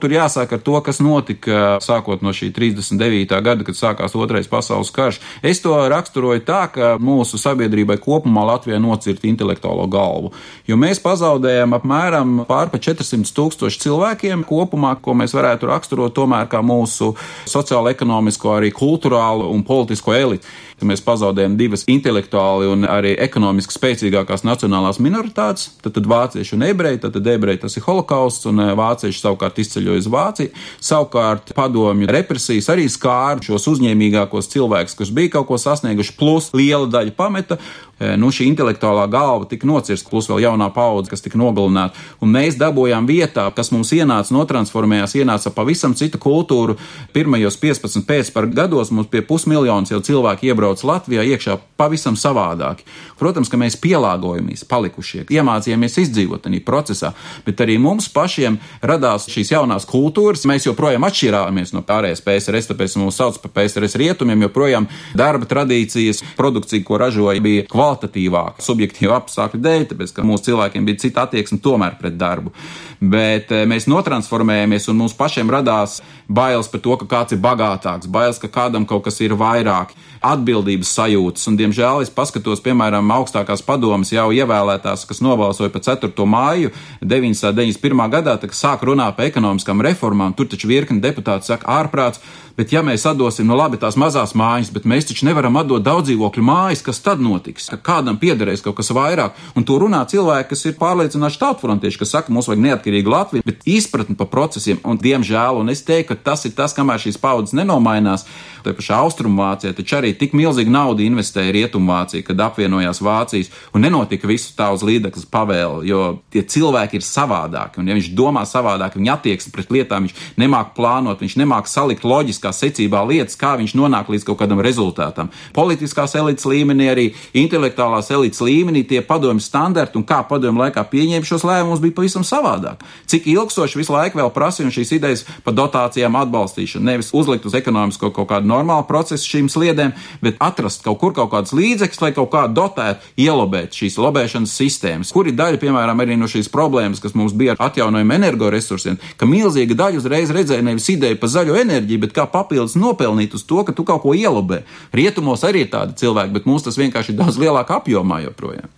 Tur 0.00 0.14
jāsāk 0.14 0.54
ar 0.56 0.60
to, 0.64 0.78
kas 0.80 1.00
notika 1.04 1.76
sākot 1.84 2.22
no 2.24 2.32
šī 2.32 2.50
39. 2.56 3.36
gada, 3.44 3.66
kad 3.66 3.76
sākās 3.76 4.16
Otrais 4.16 4.48
pasaules 4.48 4.92
karš. 4.94 5.18
Es 5.44 5.60
to 5.60 5.74
raksturoju 5.92 6.40
tā, 6.46 6.62
ka 6.72 6.94
mūsu 7.00 7.36
sabiedrībai 7.40 7.98
kopumā 8.00 8.46
Latvijā 8.48 8.80
nocirta 8.80 9.28
intelektuālo 9.28 9.84
galvu, 9.92 10.32
jo 10.68 10.78
mēs 10.80 11.02
pazaudējām 11.04 11.76
apmēram 11.76 12.32
pār 12.48 12.72
pa 12.72 12.80
400 12.80 13.34
tūkstoši 13.36 13.84
cilvēkiem 13.84 14.46
kopumā, 14.48 14.94
ko 15.04 15.12
mēs 15.20 15.36
varētu 15.36 15.68
raksturot 15.68 16.16
tomēr 16.16 16.48
kā 16.48 16.64
mūsu 16.64 17.12
sociālo, 17.44 17.92
ekonomisko, 17.92 18.56
arī 18.56 18.72
kultūrālo 18.72 19.52
un 19.52 19.64
politisko 19.68 20.16
elitu 20.16 20.48
ka 20.80 20.88
mēs 20.88 21.02
pazaudējam 21.04 21.56
divas 21.60 21.84
intelektuāli 21.90 22.70
un 22.72 22.86
arī 22.88 23.12
ekonomiski 23.20 23.76
spēcīgākās 23.76 24.44
nacionālās 24.48 25.00
minoritātes, 25.02 25.70
tad, 25.84 25.94
tad 25.98 26.08
vācieši 26.10 26.56
un 26.56 26.64
ebreji, 26.70 27.02
tad, 27.04 27.14
tad 27.16 27.28
ebreji 27.30 27.62
tas 27.66 27.76
ir 27.76 27.84
holokausts, 27.86 28.48
un 28.50 28.64
eh, 28.64 28.72
vācieši 28.78 29.22
savukārt 29.22 29.60
izceļoja 29.62 30.02
uz 30.02 30.08
Vāciju. 30.10 30.54
Savukārt 30.90 31.52
padomju 31.56 32.08
represijas 32.10 32.70
arī 32.72 32.88
skāra 32.90 33.42
šos 33.44 33.68
uzņēmīgākos 33.74 34.50
cilvēkus, 34.54 34.96
kas 34.98 35.12
bija 35.14 35.36
kaut 35.36 35.50
ko 35.50 35.60
sasnieguši, 35.60 36.16
plus 36.18 36.50
liela 36.56 36.88
daļa 36.90 37.16
pameta, 37.18 37.60
nu, 38.00 38.30
šī 38.32 38.46
intelektuālā 38.48 39.04
galva 39.12 39.44
tika 39.48 39.68
nocirsta, 39.68 40.08
plus 40.08 40.28
vēl 40.30 40.40
jaunā 40.46 40.70
paudze, 40.72 41.10
kas 41.12 41.20
tika 41.20 41.38
nogalināta. 41.40 41.98
Un 42.24 42.32
mēs 42.32 42.56
dabūjām 42.60 43.04
vietā, 43.08 43.44
kas 43.52 43.68
mums 43.74 43.92
ienāca, 43.92 44.32
notransformējās, 44.32 45.18
ienāca 45.20 45.52
pavisam 45.52 45.92
citu 45.98 46.20
kultūru. 46.22 46.78
Pirmajos 47.12 47.58
15 47.60 48.06
pēcpar 48.08 48.48
gados 48.56 48.92
mums 48.94 49.10
pie 49.12 49.20
pusmiljonas 49.26 49.92
jau 49.92 50.00
cilvēki 50.06 50.48
iebrauc 50.48 50.80
Latvijā 50.88 51.26
iekšā 51.34 51.58
pavisam 51.80 52.16
savādāki. 52.16 52.86
Protams, 53.20 53.52
ka 53.52 53.60
mēs 53.60 53.76
pielāgojamies, 53.80 54.64
palikušie, 54.70 55.26
iemācījāmies 55.28 56.00
izdzīvot 56.06 56.46
tajā 56.46 56.64
procesā, 56.64 57.12
bet 57.44 57.60
arī 57.60 57.76
mums 57.82 58.08
pašiem 58.12 58.56
radās 58.80 59.28
šīs 59.28 59.52
jaunās 59.52 59.84
kultūras. 59.88 60.46
Mēs 60.48 60.70
joprojām 60.70 61.04
atšķirāmies 61.04 61.74
no 61.76 61.84
pārējās 61.84 62.24
PSRS, 62.24 62.72
tāpēc 62.72 62.96
mūs 63.02 63.20
sauc 63.20 63.36
par 63.44 63.52
PSRS 63.58 63.98
rietumiem, 64.00 64.48
joprojām 64.48 64.88
darba 65.16 65.48
tradīcijas, 65.50 66.24
produkcija, 66.40 66.84
ko 66.86 67.00
ražoja, 67.04 67.44
bija 67.44 67.68
kvalitāte 67.68 67.89
kvalitatīvāk, 67.90 68.60
subjektīvu 68.62 69.14
apstākļu 69.16 69.60
dēļ, 69.64 69.86
tāpēc 69.90 70.14
ka 70.14 70.24
mūsu 70.26 70.50
cilvēkiem 70.50 70.86
bija 70.86 71.02
cita 71.04 71.26
attieksme 71.26 71.60
tomēr 71.62 71.98
pret 71.98 72.16
darbu. 72.18 72.52
Bet 73.00 73.50
eh, 73.52 73.66
mēs 73.66 73.88
notransformējamies 73.90 74.88
un 74.90 75.00
mums 75.00 75.16
pašiem 75.16 75.50
radās 75.50 76.00
bailes 76.28 76.68
par 76.68 76.80
to, 76.80 76.96
ka 77.00 77.08
kāds 77.08 77.34
ir 77.34 77.40
bagātāks, 77.42 78.10
bailes, 78.10 78.38
ka 78.38 78.48
kādam 78.48 78.86
kaut 78.86 79.04
kas 79.08 79.20
ir 79.20 79.34
vairāk, 79.34 79.94
atbildības 80.20 80.92
sajūtas. 80.98 81.46
Un, 81.48 81.56
diemžēl 81.58 82.04
es 82.04 82.12
paskatos, 82.12 82.60
piemēram, 82.64 83.08
augstākās 83.14 83.64
padomas 83.64 84.12
jau 84.12 84.28
ievēlētās, 84.36 85.06
kas 85.08 85.22
nobalsoja 85.24 85.72
par 85.72 85.84
4. 85.86 86.12
māju 86.28 86.74
991. 87.00 88.04
gadā, 88.12 88.36
kad 88.40 88.54
sāk 88.56 88.84
runāt 88.86 89.16
par 89.16 89.30
ekonomiskām 89.30 89.80
reformām. 89.86 90.36
Tur 90.36 90.50
taču 90.52 90.68
virkni 90.70 91.00
deputāti 91.02 91.48
saka 91.48 91.80
ārprāts, 91.80 92.20
Bet 92.60 92.74
ja 92.74 92.82
mēs 92.84 93.06
atdosim, 93.08 93.46
nu 93.48 93.56
labi, 93.56 93.78
tās 93.80 93.96
mazās 93.96 94.34
mājas, 94.36 94.68
bet 94.74 94.84
mēs 94.84 95.06
taču 95.08 95.24
nevaram 95.24 95.56
atdot 95.56 95.80
daudz 95.80 96.10
dzīvokļu 96.10 96.42
mājas, 96.44 96.82
kas 96.84 96.98
tad 97.00 97.22
notiks? 97.24 97.70
Ka 97.72 97.78
kādam 97.80 98.18
piederēs 98.20 98.60
kaut 98.60 98.76
kas 98.76 98.92
vairāk, 98.92 99.38
un 99.56 99.64
to 99.64 99.78
runā 99.80 100.02
cilvēki, 100.10 100.50
kas 100.50 100.66
ir 100.68 100.76
pārliecināti 100.76 101.40
tālfrontieši, 101.40 102.02
kas 102.02 102.12
saka, 102.12 102.34
mums 102.36 102.50
vajag 102.50 102.60
neatkarīgu 102.66 103.14
Latviju, 103.14 103.46
bet 103.48 103.64
izpratni 103.64 104.18
par 104.18 104.28
procesiem, 104.28 104.82
un 104.84 105.00
diemžēl, 105.00 105.62
un 105.62 105.72
es 105.72 105.80
teiktu, 105.88 106.10
ka 106.12 106.32
tas 106.32 106.44
ir 106.44 106.52
tas, 106.58 106.76
kamēr 106.76 107.00
šīs 107.00 107.16
paudzes 107.22 107.56
nenomainās, 107.56 108.28
Tā 108.64 108.72
pašā 108.76 108.98
Austrumvācijā 109.04 109.72
taču 109.76 109.96
arī 109.98 110.12
tik 110.18 110.34
milzīga 110.36 110.72
nauda 110.72 111.04
investēja 111.04 111.52
Rietumvācija, 111.56 112.24
kad 112.26 112.40
apvienojās 112.44 113.00
Vācijas 113.04 113.50
un 113.74 113.84
nenotika 113.86 114.28
visu 114.28 114.52
tā 114.56 114.68
uz 114.74 114.84
līdzekļu 114.86 115.26
pavēli, 115.32 115.88
jo 115.88 116.02
tie 116.32 116.42
cilvēki 116.54 117.00
ir 117.00 117.06
savādāki. 117.06 117.80
Un, 117.80 117.88
ja 117.88 117.96
viņš 117.96 118.10
domā 118.16 118.44
savādāk, 118.48 118.98
viņa 118.98 119.16
attieksme 119.16 119.54
pret 119.54 119.72
lietām, 119.72 120.08
viņš 120.08 120.36
nemāk 120.40 120.74
plānot, 120.76 121.22
viņš 121.24 121.38
nemāk 121.40 121.70
salikt 121.70 122.04
loģiskā 122.50 122.70
secībā 122.70 123.04
lietas, 123.06 123.36
kā 123.36 123.56
viņš 123.58 123.74
nonāk 123.74 124.08
līdz 124.10 124.24
kaut 124.26 124.38
kādam 124.40 124.60
rezultātam. 124.60 125.30
Politiskās 125.54 126.14
elites 126.14 126.44
līmenī, 126.44 126.90
arī 126.90 127.14
intelektuālās 127.34 128.10
elites 128.10 128.40
līmenī 128.40 128.86
tie 128.86 129.00
padomju 129.02 129.40
standarti 129.40 129.98
un 129.98 130.04
kā 130.04 130.22
padomju 130.28 130.60
laikā 130.60 130.84
pieņēma 130.90 131.24
šos 131.24 131.44
lēmumus 131.44 131.80
bija 131.80 131.94
pavisam 131.94 132.22
savādāk. 132.22 132.82
Cik 133.06 133.26
ilgstoši 133.26 133.78
visu 133.78 133.92
laiku 133.92 134.18
vēl 134.18 134.30
prasīja 134.30 134.70
šīs 134.70 134.92
idejas 134.98 135.24
par 135.44 135.54
dotācijām 135.54 136.16
atbalstīšanu, 136.16 136.84
nevis 136.84 137.12
uzlikt 137.12 137.46
uz 137.46 137.54
ekonomisko 137.54 138.10
kaut 138.10 138.28
kādu 138.30 138.46
normālu 138.46 138.86
procesu 138.86 139.28
šīm 139.36 139.48
sliedēm, 139.50 139.94
bet 140.22 140.40
atrast 140.40 140.84
kaut 140.84 141.00
kur 141.00 141.14
kaut 141.14 141.30
kādus 141.32 141.54
līdzekļus, 141.56 142.02
lai 142.02 142.12
kaut 142.16 142.30
kā 142.32 142.46
dotētu, 142.48 143.14
ielobēt 143.20 143.76
šīs 143.76 143.98
lobēšanas 144.00 144.54
sistēmas, 144.56 145.12
kur 145.12 145.28
ir 145.28 145.36
daļa, 145.38 145.60
piemēram, 145.60 146.00
arī 146.02 146.16
no 146.18 146.28
šīs 146.30 146.50
problēmas, 146.52 147.00
kas 147.02 147.16
mums 147.18 147.34
bija 147.36 147.54
ar 147.56 147.70
atjaunojumu 147.70 148.16
energoresursiem, 148.16 148.98
ka 149.16 149.28
milzīga 149.28 149.76
daļa 149.78 150.00
uzreiz 150.00 150.32
redzēja 150.34 150.64
nevis 150.64 150.88
ideju 150.92 151.18
par 151.20 151.32
zaļo 151.32 151.56
enerģiju, 151.60 152.02
bet 152.04 152.14
kā 152.16 152.26
papildus 152.40 152.78
nopelnīt 152.80 153.36
uz 153.36 153.46
to, 153.46 153.62
ka 153.64 153.76
tu 153.76 153.86
kaut 153.86 154.02
ko 154.02 154.16
ielobē. 154.16 154.64
Rietumos 154.96 155.44
arī 155.46 155.66
ir 155.66 155.72
tādi 155.72 156.00
cilvēki, 156.00 156.34
bet 156.40 156.48
mums 156.50 156.66
tas 156.66 156.80
vienkārši 156.80 157.14
ir 157.14 157.20
daudz 157.20 157.38
lielākā 157.40 157.78
apjomā 157.80 158.24
joprojām. 158.26 158.72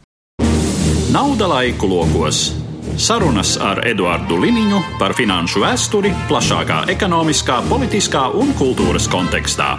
Nauda 1.12 1.48
laiku 1.54 1.90
lokos. 1.90 2.50
Sarunas 2.96 3.54
ar 3.60 3.82
Eduardu 3.88 4.36
Liniņu 4.40 4.78
par 5.00 5.14
finanšu 5.16 5.62
vēsturi 5.62 6.12
plašākā 6.28 6.82
ekonomiskā, 6.92 7.62
politiskā 7.70 8.26
un 8.36 8.52
kultūras 8.58 9.08
kontekstā. 9.12 9.74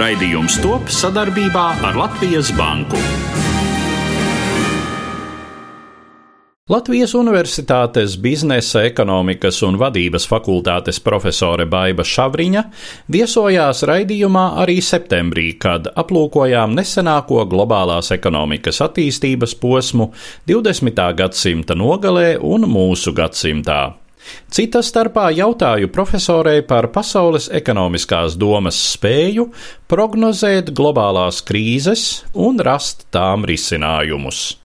Raidījums 0.00 0.58
top 0.62 0.90
sadarbībā 0.92 1.68
ar 1.86 1.98
Latvijas 2.02 2.50
Banku. 2.58 3.00
Latvijas 6.66 7.12
Universitātes 7.14 8.16
biznesa, 8.18 8.80
ekonomikas 8.88 9.60
un 9.62 9.76
vadības 9.78 10.24
fakultātes 10.26 10.96
profesore 10.98 11.62
Baiva 11.70 12.02
Šavriņa 12.02 12.62
viesojās 13.14 13.84
raidījumā 13.86 14.42
arī 14.64 14.80
septembrī, 14.82 15.44
kad 15.62 15.86
aplūkojām 16.02 16.74
nesenāko 16.74 17.44
globālās 17.46 18.10
ekonomikas 18.18 18.82
attīstības 18.88 19.54
posmu 19.62 20.08
20. 20.50 21.04
gadsimta 21.22 21.78
nogalē 21.78 22.34
un 22.42 22.66
mūsu 22.66 23.14
gadsimtā. 23.14 23.78
Cita 24.50 24.82
starpā 24.82 25.30
jautāju 25.38 25.94
profesorei 25.94 26.66
par 26.66 26.90
pasaules 26.90 27.46
ekonomiskās 27.62 28.34
domas 28.34 28.82
spēju 28.90 29.52
prognozēt 29.86 30.74
globālās 30.74 31.44
krīzes 31.46 32.24
un 32.34 32.58
rast 32.58 33.06
tām 33.14 33.46
risinājumus. 33.46 34.65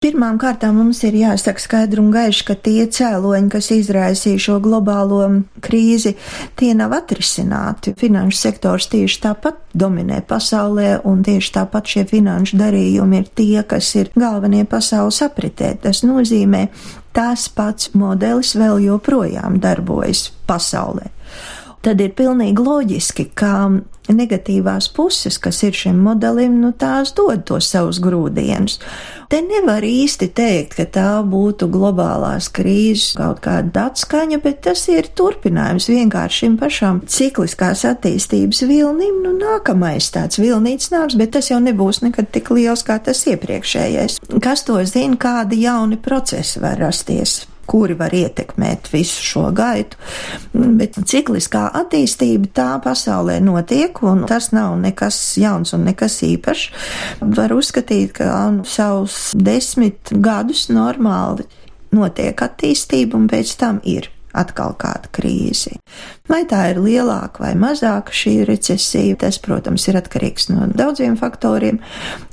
Pirmām 0.00 0.38
kārtām 0.40 0.78
mums 0.80 1.02
ir 1.04 1.12
jāsaka 1.12 1.60
skaidri 1.60 2.00
un 2.00 2.06
gaiši, 2.14 2.44
ka 2.48 2.54
tie 2.56 2.86
cēloņi, 2.88 3.50
kas 3.52 3.66
izraisīja 3.74 4.40
šo 4.40 4.54
globālo 4.64 5.18
krīzi, 5.60 6.14
tie 6.56 6.70
nav 6.72 6.94
atrisināti. 6.96 7.92
Finanšu 8.00 8.38
sektors 8.40 8.88
tieši 8.94 9.18
tāpat 9.26 9.58
dominē 9.76 10.22
pasaulē, 10.24 11.02
un 11.04 11.20
tieši 11.28 11.52
tāpat 11.58 11.92
šie 11.92 12.06
finanšu 12.14 12.56
darījumi 12.62 13.20
ir 13.20 13.28
tie, 13.28 13.60
kas 13.60 13.92
ir 14.00 14.08
galvenie 14.16 14.64
pasaules 14.64 15.20
apritē. 15.28 15.74
Tas 15.84 16.00
nozīmē, 16.00 16.70
tas 17.12 17.50
pats 17.52 17.92
modelis 17.92 18.56
vēl 18.56 18.80
joprojām 18.88 19.60
darbojas 19.60 20.30
pasaulē 20.48 21.12
tad 21.84 22.00
ir 22.04 22.12
pilnīgi 22.12 22.60
loģiski, 22.60 23.30
ka 23.32 23.52
negatīvās 24.08 24.88
puses, 24.94 25.38
kas 25.38 25.62
ir 25.66 25.76
šim 25.76 26.00
modelim, 26.04 26.58
nu 26.62 26.72
tās 26.76 27.12
dod 27.16 27.44
tos 27.48 27.68
savus 27.70 28.00
grūdienus. 28.02 28.78
Te 29.30 29.38
nevar 29.44 29.84
īsti 29.86 30.26
teikt, 30.34 30.74
ka 30.78 30.86
tā 30.90 31.10
būtu 31.22 31.68
globālās 31.70 32.48
krīzes 32.50 33.12
kaut 33.18 33.42
kāda 33.44 33.86
atskaņa, 33.90 34.40
bet 34.42 34.64
tas 34.66 34.82
ir 34.90 35.06
turpinājums 35.14 35.86
vienkārši 35.92 36.44
šim 36.44 36.56
pašam 36.58 37.02
cikliskās 37.06 37.84
attīstības 37.86 38.64
vilnim. 38.66 39.20
Nu, 39.22 39.36
nākamais 39.38 40.10
tāds 40.14 40.40
vilnīts 40.42 40.90
nāks, 40.94 41.18
bet 41.20 41.36
tas 41.36 41.52
jau 41.52 41.60
nebūs 41.62 42.02
nekad 42.02 42.32
tik 42.34 42.50
liels 42.56 42.82
kā 42.86 42.98
tas 43.04 43.22
iepriekšējais. 43.30 44.18
Kas 44.42 44.66
to 44.66 44.80
zina, 44.88 45.20
kādi 45.20 45.62
jauni 45.62 46.00
procesi 46.00 46.62
var 46.62 46.80
rasties? 46.82 47.44
Kuri 47.70 47.94
var 47.98 48.14
ietekmēt 48.16 48.90
visu 48.92 49.22
šo 49.24 49.44
gaitu. 49.54 49.98
Bet 50.52 50.98
cikliskā 51.06 51.68
attīstība 51.80 52.50
tā 52.56 52.68
pasaulē 52.82 53.38
notiek, 53.44 54.02
un 54.06 54.26
tas 54.30 54.50
nav 54.56 54.76
nekas 54.82 55.18
jauns 55.40 55.74
un 55.76 55.86
nekas 55.86 56.20
īpašs. 56.26 56.68
Var 57.38 57.54
uzskatīt, 57.54 58.16
ka 58.18 58.30
savus 58.66 59.30
desmit 59.36 60.10
gadus 60.10 60.68
normāli 60.72 61.46
notiek 61.94 62.42
attīstība, 62.46 63.18
un 63.18 63.30
pēc 63.30 63.54
tam 63.60 63.82
ir 63.86 64.10
atkal 64.36 64.76
kāda 64.78 65.10
krīze. 65.14 65.76
Vai 66.30 66.44
tā 66.46 66.60
ir 66.70 66.78
lielāka 66.78 67.42
vai 67.42 67.54
mazāka 67.58 68.14
šī 68.14 68.44
recesija, 68.46 69.16
tas, 69.24 69.40
protams, 69.42 69.88
ir 69.90 69.98
atkarīgs 69.98 70.46
no 70.52 70.68
daudziem 70.78 71.16
faktoriem, 71.18 71.80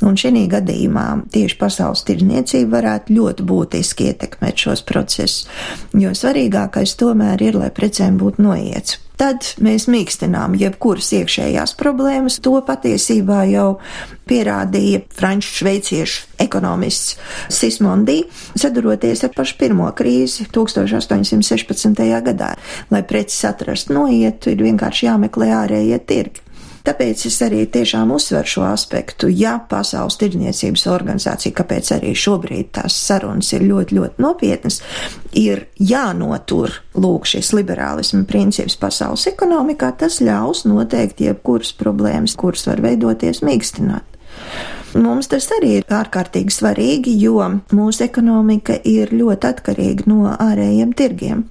un 0.05 0.19
šī 0.21 0.43
gadījumā 0.51 1.07
tieši 1.33 1.57
pasaules 1.57 2.05
tirdzniecība 2.05 2.75
varētu 2.77 3.17
ļoti 3.17 3.47
būtiski 3.49 4.11
ietekmēt 4.11 4.67
šos 4.67 4.85
procesus, 4.85 5.49
jo 5.97 6.13
svarīgākais 6.13 6.93
tomēr 7.01 7.49
ir, 7.49 7.57
lai 7.57 7.73
precēm 7.73 8.21
būtu 8.21 8.45
noiets 8.45 8.99
tad 9.17 9.45
mēs 9.63 9.87
mīkstinām 9.89 10.55
jebkuras 10.57 11.09
iekšējās 11.17 11.73
problēmas. 11.79 12.39
To 12.45 12.59
patiesībā 12.65 13.43
jau 13.49 13.79
pierādīja 14.27 15.01
franču 15.17 15.53
šveiciešu 15.61 16.37
ekonomists 16.43 17.15
Sismondī, 17.53 18.19
saduroties 18.59 19.23
ar 19.25 19.33
pašu 19.35 19.57
pirmo 19.59 19.87
krīzi 19.97 20.47
1816. 20.53 22.03
gadā. 22.27 22.51
Lai 22.93 23.01
preces 23.07 23.39
atrastu 23.49 23.86
noietu, 23.93 24.51
ir 24.53 24.63
vienkārši 24.65 25.07
jāmeklē 25.09 25.53
ārējie 25.63 26.01
tirgi. 26.09 26.43
Tāpēc 26.87 27.25
es 27.27 27.35
arī 27.43 27.65
tiešām 27.67 28.13
uzsveru 28.15 28.47
šo 28.47 28.61
aspektu. 28.69 29.27
Ja 29.27 29.57
Pasaules 29.59 30.15
tirdzniecības 30.21 30.85
organizācija, 30.87 31.51
kāpēc 31.57 31.89
arī 31.97 32.13
šobrīd 32.15 32.69
tās 32.77 32.95
sarunas 33.09 33.49
ir 33.57 33.65
ļoti, 33.67 33.97
ļoti 33.97 34.23
nopietnas, 34.23 34.79
ir 35.35 35.65
jānotur 35.83 36.77
lūk 36.95 37.27
šis 37.27 37.51
liberālisma 37.57 38.23
princips 38.29 38.79
pasaules 38.79 39.27
ekonomikā, 39.33 39.91
tas 39.99 40.21
ļaus 40.23 40.63
noteikt 40.69 41.25
jebkuras 41.25 41.73
problēmas, 41.75 42.37
kuras 42.39 42.63
var 42.69 42.79
veidoties 42.85 43.43
mīkstināt. 43.43 44.07
Mums 44.95 45.27
tas 45.27 45.49
arī 45.57 45.81
ir 45.81 45.91
ārkārtīgi 45.91 46.55
svarīgi, 46.55 47.17
jo 47.19 47.43
mūsu 47.75 48.05
ekonomika 48.07 48.79
ir 48.87 49.11
ļoti 49.11 49.51
atkarīga 49.51 50.07
no 50.07 50.31
ārējiem 50.31 50.95
tirgiem. 50.95 51.43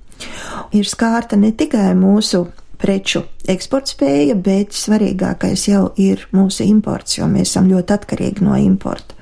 Ir 0.77 0.89
skārta 0.89 1.39
ne 1.39 1.53
tikai 1.53 1.93
mūsu 1.99 2.47
preču 2.81 3.23
eksportspēja, 3.49 4.37
bet 4.37 4.77
svarīgākais 4.77 5.69
jau 5.71 5.87
ir 6.01 6.27
mūsu 6.37 6.67
imports, 6.67 7.19
jo 7.19 7.29
mēs 7.31 7.53
esam 7.55 7.71
ļoti 7.71 7.97
atkarīgi 7.97 8.45
no 8.45 8.59
importa. 8.61 9.17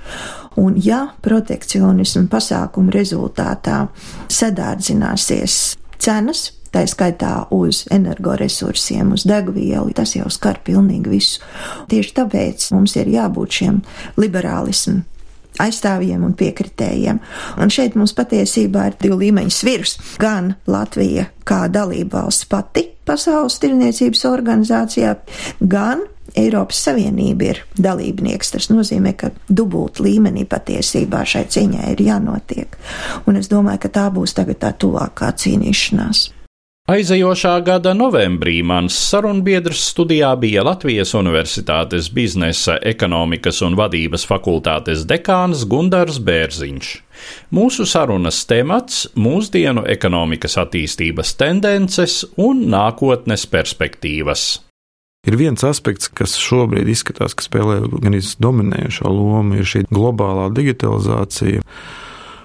Un 0.61 0.77
ja 0.79 1.07
protekcionismu 1.23 2.29
pasākumu 2.31 2.93
rezultātā 2.95 3.87
sadārdzināsies 4.31 5.57
cenas, 5.99 6.45
tā 6.75 6.85
skaitā 6.91 7.47
uz 7.55 7.85
energoresursiem, 7.95 9.15
uz 9.15 9.27
degvielu, 9.29 9.95
tas 9.95 10.15
jau 10.17 10.31
skar 10.31 10.61
pilnīgi 10.67 11.11
visu. 11.11 11.43
Tieši 11.91 12.15
tāpēc 12.19 12.71
mums 12.75 12.97
ir 12.99 13.11
jābūt 13.15 13.61
šiem 13.61 13.83
liberālismu 14.19 15.03
aizstāvjiem 15.63 16.25
un 16.27 16.35
piekritējiem. 16.39 17.21
Un 17.61 17.73
šeit 17.73 17.99
mums 17.99 18.15
patiesībā 18.17 18.89
ir 18.91 18.99
divu 19.03 19.21
līmeņu 19.23 19.55
svirs. 19.55 19.99
Gan 20.23 20.55
Latvija 20.67 21.29
kā 21.47 21.67
dalībvalsts 21.73 22.49
pati 22.51 22.89
Pasaules 23.05 23.59
tirniecības 23.61 24.23
organizācijā, 24.25 25.11
gan 25.61 26.07
Eiropas 26.41 26.79
Savienība 26.87 27.51
ir 27.51 27.61
dalībnieks. 27.77 28.55
Tas 28.55 28.71
nozīmē, 28.73 29.13
ka 29.21 29.31
dubult 29.49 30.01
līmenī 30.01 30.47
patiesībā 30.49 31.21
šai 31.29 31.45
cīņai 31.53 31.91
ir 31.93 32.01
jānotiek. 32.07 32.79
Un 33.29 33.37
es 33.41 33.53
domāju, 33.53 33.85
ka 33.85 33.93
tā 34.01 34.07
būs 34.15 34.35
tagad 34.39 34.63
tā 34.65 34.73
tuvākā 34.73 35.35
cīnīšanās. 35.45 36.31
Aizejošā 36.85 37.63
gada 37.65 37.95
novembrī 37.97 38.59
mans 38.61 38.93
sarunbiedrs 39.09 39.87
studijā 39.89 40.35
bija 40.37 40.61
Latvijas 40.69 41.15
Universitātes 41.17 42.11
biznesa, 42.13 42.75
ekonomikas 42.77 43.63
un 43.65 43.73
vadības 43.79 44.27
fakultātes 44.29 45.07
dekāns 45.09 45.63
Gundars 45.65 46.19
Bērziņš. 46.21 46.91
Mūsu 47.57 47.87
sarunas 47.89 48.43
temats- 48.45 49.07
mūsdienu 49.27 49.87
ekonomikas 49.89 50.59
attīstības 50.61 51.33
tendences 51.41 52.19
un 52.37 52.67
nākotnes 52.69 53.47
perspektīvas. 53.49 54.61
Ir 55.27 55.39
viens 55.41 55.65
aspekts, 55.65 56.13
kas 56.13 56.37
šobrīd 56.37 56.85
izskatās, 56.85 57.33
ka 57.33 57.49
spēlē 57.49 57.81
gan 58.03 58.13
dominējošo 58.13 59.09
lomu, 59.09 59.55
ir 59.55 59.65
šī 59.65 59.87
globālā 59.89 60.53
digitalizācija, 60.53 61.63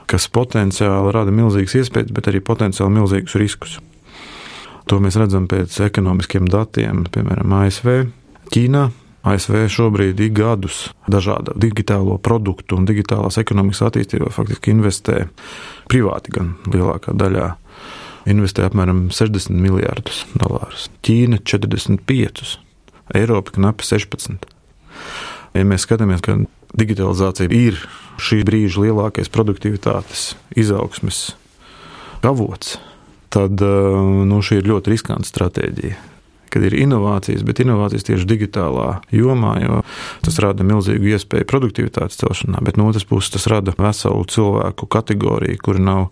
kas 0.07 0.29
potenciāli 0.29 1.11
rada 1.11 1.29
milzīgas 1.29 1.75
iespējas, 1.75 2.13
bet 2.13 2.31
arī 2.31 2.39
potenciāli 2.39 3.01
milzīgus 3.01 3.35
riskus. 3.35 3.79
To 4.89 4.97
mēs 4.97 5.19
redzam 5.21 5.45
pēc 5.45 5.75
ekonomiskiem 5.85 6.47
datiem, 6.49 7.03
piemēram, 7.13 7.53
ASV, 7.61 7.91
Ķīnā. 8.49 8.87
ASV 9.29 9.65
šobrīd 9.69 10.21
ir 10.23 10.31
gadus 10.33 10.87
dažādu 11.11 11.53
digitālo 11.59 12.15
produktu 12.23 12.77
un 12.79 12.87
digitālās 12.87 13.37
ekonomikas 13.37 13.83
attīstībā 13.89 14.31
faktiski 14.33 14.71
investē 14.73 15.25
privāti, 15.91 16.33
gan 16.33 16.55
lielākā 16.71 17.13
daļā. 17.19 17.51
Investē 18.31 18.65
apmēram 18.65 19.05
60 19.13 19.53
miljardus 19.61 20.23
dolārus. 20.33 20.87
Ķīna 21.05 21.43
45, 21.43 22.55
Eiropa 23.19 23.59
knapi 23.59 23.85
16. 23.85 24.49
Ja 25.53 25.67
mēs 25.67 25.85
skatāmies, 25.85 26.25
ka 26.25 26.39
digitalizācija 26.79 27.53
ir 27.53 27.77
šī 28.21 28.41
brīža 28.47 28.87
lielākais 28.87 29.29
produktivitātes 29.33 30.31
izaugsmes 30.57 31.27
avots, 32.25 32.79
tad 33.33 33.61
eh, 33.61 33.97
nu, 34.29 34.41
šī 34.45 34.61
ir 34.61 34.69
ļoti 34.69 34.93
riskanta 34.93 35.29
stratēģija. 35.29 36.05
Kad 36.49 36.63
ir 36.65 36.73
inovācijas, 36.81 37.43
bet 37.45 37.61
inovācijas 37.61 38.07
tieši 38.07 38.25
digitālā 38.25 39.03
jomā, 39.13 39.53
jo 39.61 39.81
tas 40.25 40.39
rada 40.41 40.65
milzīgu 40.65 41.11
iespēju 41.13 41.45
produktivitātes 41.49 42.17
celšanā, 42.23 42.63
bet 42.65 42.79
no 42.79 42.87
otras 42.89 43.05
puses 43.05 43.35
tas 43.35 43.45
rada 43.51 43.75
veselu 43.77 44.25
cilvēku 44.33 44.89
kategoriju, 44.89 45.61
kuri 45.61 45.85
nav 45.85 46.07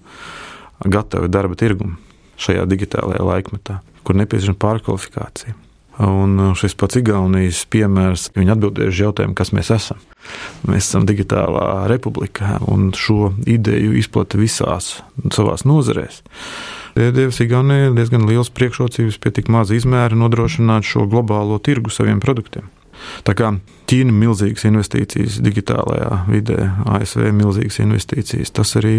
gatavi 0.85 1.31
darba 1.33 1.57
tirgumam 1.57 1.97
šajā 2.37 2.67
digitālajā 2.69 3.23
laikmetā, 3.25 3.79
kur 4.05 4.19
nepieciešama 4.21 4.61
pārkvalifikācija. 4.61 5.57
Un 6.05 6.37
uh, 6.37 6.51
šis 6.53 6.75
pats 6.77 6.99
Igaunijas 6.99 7.63
piemērs, 7.73 8.27
viņi 8.37 8.53
atbildēja 8.53 8.91
uz 8.91 8.99
jautājumu, 9.01 9.33
kas 9.37 9.49
mēs 9.57 9.71
esam. 9.73 10.01
Mēs 10.69 10.85
esam 10.85 11.07
digitālā 11.09 11.87
republikā, 11.89 12.59
un 12.69 12.91
šo 12.93 13.31
ideju 13.49 13.95
izplata 13.97 14.37
visās 14.37 14.99
savās 15.33 15.65
nozarēs. 15.65 16.21
Dievs, 16.97 17.39
Igaunija 17.43 17.91
ir 17.91 17.97
diezgan 17.97 18.25
liels 18.25 18.49
priekšrocības 18.53 19.19
pie 19.21 19.31
tik 19.35 19.51
maza 19.53 19.75
izmēra 19.77 20.17
nodrošināt 20.17 20.87
šo 20.87 21.05
globālo 21.09 21.59
tirgu 21.61 21.93
saviem 21.93 22.21
produktiem. 22.23 22.71
Tā 23.27 23.35
kā 23.37 23.51
Ķīna 23.87 24.11
ir 24.11 24.17
milzīgas 24.17 24.65
investīcijas 24.67 25.37
digitālajā 25.45 26.23
vidē, 26.27 26.57
ASV 26.97 27.29
ir 27.29 27.35
milzīgas 27.37 27.77
investīcijas, 27.83 28.51
tas 28.51 28.73
arī 28.79 28.97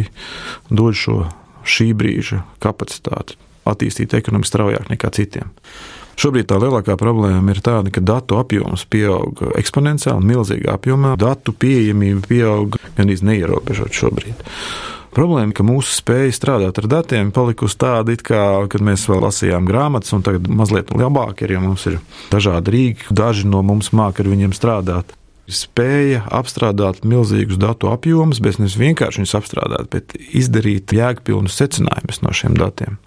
dod 0.70 0.96
šo 0.96 1.26
šī 1.68 1.90
brīža 1.98 2.44
kapacitāti 2.62 3.36
attīstīt 3.68 4.14
ekonomiski 4.16 4.54
straujāk 4.54 4.88
nekā 4.92 5.10
citiem. 5.12 5.50
Šobrīd 6.18 6.48
tā 6.50 6.56
lielākā 6.58 6.96
problēma 6.98 7.52
ir 7.52 7.60
tāda, 7.62 7.92
ka 7.94 8.02
datu 8.02 8.40
apjoms 8.40 8.86
pieaug 8.90 9.42
eksponenciāli, 9.60 10.26
milzīgā 10.26 10.72
apjomā. 10.74 11.12
Datu 11.20 11.54
pieejamība 11.54 12.24
pieaug 12.26 12.78
gan 12.96 13.12
izneierobežot 13.12 13.94
šobrīd. 13.94 14.42
Problēma, 15.16 15.54
ka 15.56 15.64
mūsu 15.66 15.94
spēja 15.96 16.34
strādāt 16.36 16.80
ar 16.82 16.88
datiem 16.90 17.30
palikusi 17.34 17.78
tāda, 17.80 18.14
it 18.14 18.24
kā, 18.26 18.42
kad 18.70 18.84
mēs 18.84 19.06
vēl 19.08 19.22
lasījām 19.24 19.68
grāmatas, 19.68 20.12
un 20.16 20.24
tagad 20.26 20.50
mazliet 20.52 20.92
labāk 20.94 21.44
ir, 21.46 21.56
jo 21.56 21.62
mums 21.64 21.86
ir 21.90 22.00
dažādi 22.32 22.74
rīki, 22.74 23.08
daži 23.14 23.48
no 23.48 23.62
mums 23.66 23.92
māca 23.96 24.22
ar 24.24 24.30
viņiem 24.34 24.56
strādāt 24.56 25.16
spēja 25.48 26.22
apstrādāt 26.34 27.02
milzīgus 27.08 27.58
datu 27.60 27.88
apjomus, 27.90 28.40
bet 28.44 28.58
nevis 28.60 28.76
vienkārši 28.78 29.22
viņus 29.22 29.34
apstrādāt, 29.38 29.88
bet 29.92 30.12
izdarīt 30.36 30.92
jēgpilnus 30.92 31.56
secinājumus 31.56 32.20
no 32.24 32.32
šiem 32.36 32.56
datiem. 32.58 32.98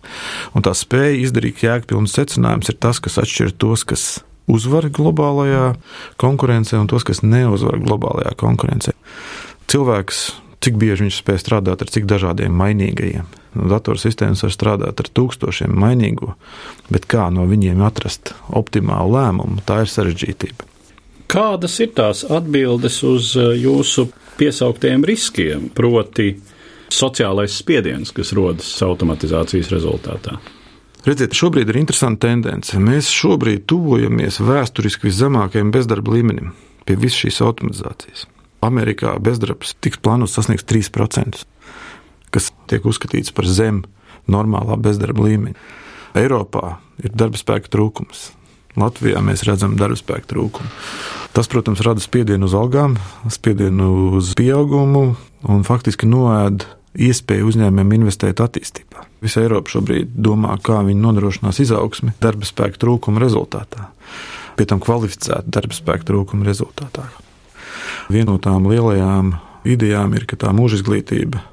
Un 0.57 0.65
tā 0.65 0.73
spēja 0.77 1.19
izdarīt 1.21 1.61
jēgpilnus 1.61 2.17
secinājumus 2.17 2.73
ir 2.73 2.79
tas, 2.81 3.01
kas 3.03 3.19
atšķir 3.21 3.53
tos, 3.61 3.85
kas 3.85 4.05
uzvar 4.49 4.89
globālajā 4.89 5.75
konkurencē, 6.21 6.79
un 6.81 6.89
tos, 6.91 7.05
kas 7.07 7.21
neuzvar 7.21 7.77
globālajā 7.83 8.33
konkurencē. 8.41 8.95
Cilvēks 9.71 10.25
cik 10.61 10.77
bieži 10.81 11.07
viņš 11.07 11.19
spēj 11.21 11.39
strādāt 11.41 11.83
ar 11.83 11.91
cik 11.91 12.07
dažādiem 12.09 12.53
mainīgajiem. 12.55 13.29
Nu, 13.57 13.67
Datorsistēmas 13.71 14.43
var 14.45 14.53
strādāt 14.53 15.01
ar 15.03 15.09
tūkstošiem 15.11 15.73
mainīgo, 15.75 16.35
bet 16.93 17.07
kā 17.11 17.27
no 17.33 17.47
viņiem 17.49 17.81
atrast 17.83 18.33
optimālu 18.47 19.17
lēmumu, 19.17 19.63
tā 19.67 19.81
ir 19.83 19.91
sarežģītība. 19.91 20.69
Kādas 21.31 21.77
ir 21.79 21.93
tās 21.95 22.25
atbildes 22.27 23.01
uz 23.07 23.33
eh, 23.39 23.53
jūsu 23.63 24.09
piesauktiem 24.39 25.03
riskiem, 25.07 25.69
proti, 25.75 26.33
sociālais 26.91 27.53
spiediens, 27.55 28.11
kas 28.15 28.33
rodas 28.35 28.71
automatizācijas 28.83 29.71
rezultātā? 29.71 30.39
Redziet, 31.05 31.33
šobrīd 31.33 31.71
ir 31.71 31.79
interesanta 31.79 32.27
tendence. 32.27 32.77
Mēs 32.77 33.09
šobrīd 33.09 33.63
tuvojamies 33.69 34.37
vēsturiski 34.43 35.07
viszemākajam 35.07 35.71
bezdarba 35.73 36.13
līmenim 36.13 36.51
pie 36.85 36.97
visas 36.99 37.23
šīs 37.23 37.41
automatizācijas. 37.45 38.27
Amerikā 38.61 39.15
bezdarbs 39.23 39.75
tiks 39.81 40.01
plānots 40.01 40.35
sasniegt 40.37 40.67
3%, 40.69 41.45
kas 42.31 42.51
tiek 42.69 42.85
uzskatīts 42.85 43.33
par 43.35 43.49
zemu 43.49 43.87
normālā 44.31 44.77
bezdarba 44.81 45.25
līmeņa. 45.25 45.57
Eiropā 46.21 46.77
ir 47.01 47.15
darba 47.15 47.39
spēka 47.39 47.71
trūkums. 47.71 48.29
Latvijā 48.79 49.19
mēs 49.23 49.43
redzam 49.47 49.75
darba 49.79 49.97
spēka 49.99 50.29
trūkumu. 50.31 50.69
Tas, 51.35 51.47
protams, 51.51 51.81
rada 51.83 52.03
spiedienu 52.03 52.47
uz 52.47 52.55
algām, 52.55 52.97
spiedienu 53.31 54.17
uz 54.19 54.33
pieaugumu 54.39 55.03
un 55.51 55.65
faktiski 55.67 56.07
noēd 56.07 56.65
iespēju 56.91 57.47
uzņēmumiem 57.51 58.01
investēt 58.01 58.43
attīstībā. 58.43 59.07
Visa 59.23 59.43
Eiropa 59.43 59.71
šobrīd 59.71 60.15
domā, 60.15 60.57
kā 60.63 60.81
viņi 60.87 61.03
nodrošinās 61.03 61.61
izaugsmi 61.63 62.15
darba 62.23 62.47
spēka 62.47 62.81
trūkuma 62.83 63.23
rezultātā, 63.23 63.89
pie 64.59 64.67
tam 64.67 64.83
kvalificētu 64.83 65.51
darba 65.51 65.77
spēka 65.77 66.09
trūkuma 66.11 66.47
rezultātā. 66.47 67.07
Viena 68.11 68.33
no 68.33 68.41
tām 68.43 68.67
lielajām 68.67 69.35
idejām 69.67 70.17
ir, 70.17 70.25
ka 70.27 70.35
tā 70.39 70.51
mūža 70.55 70.81
izglītība 70.81 71.45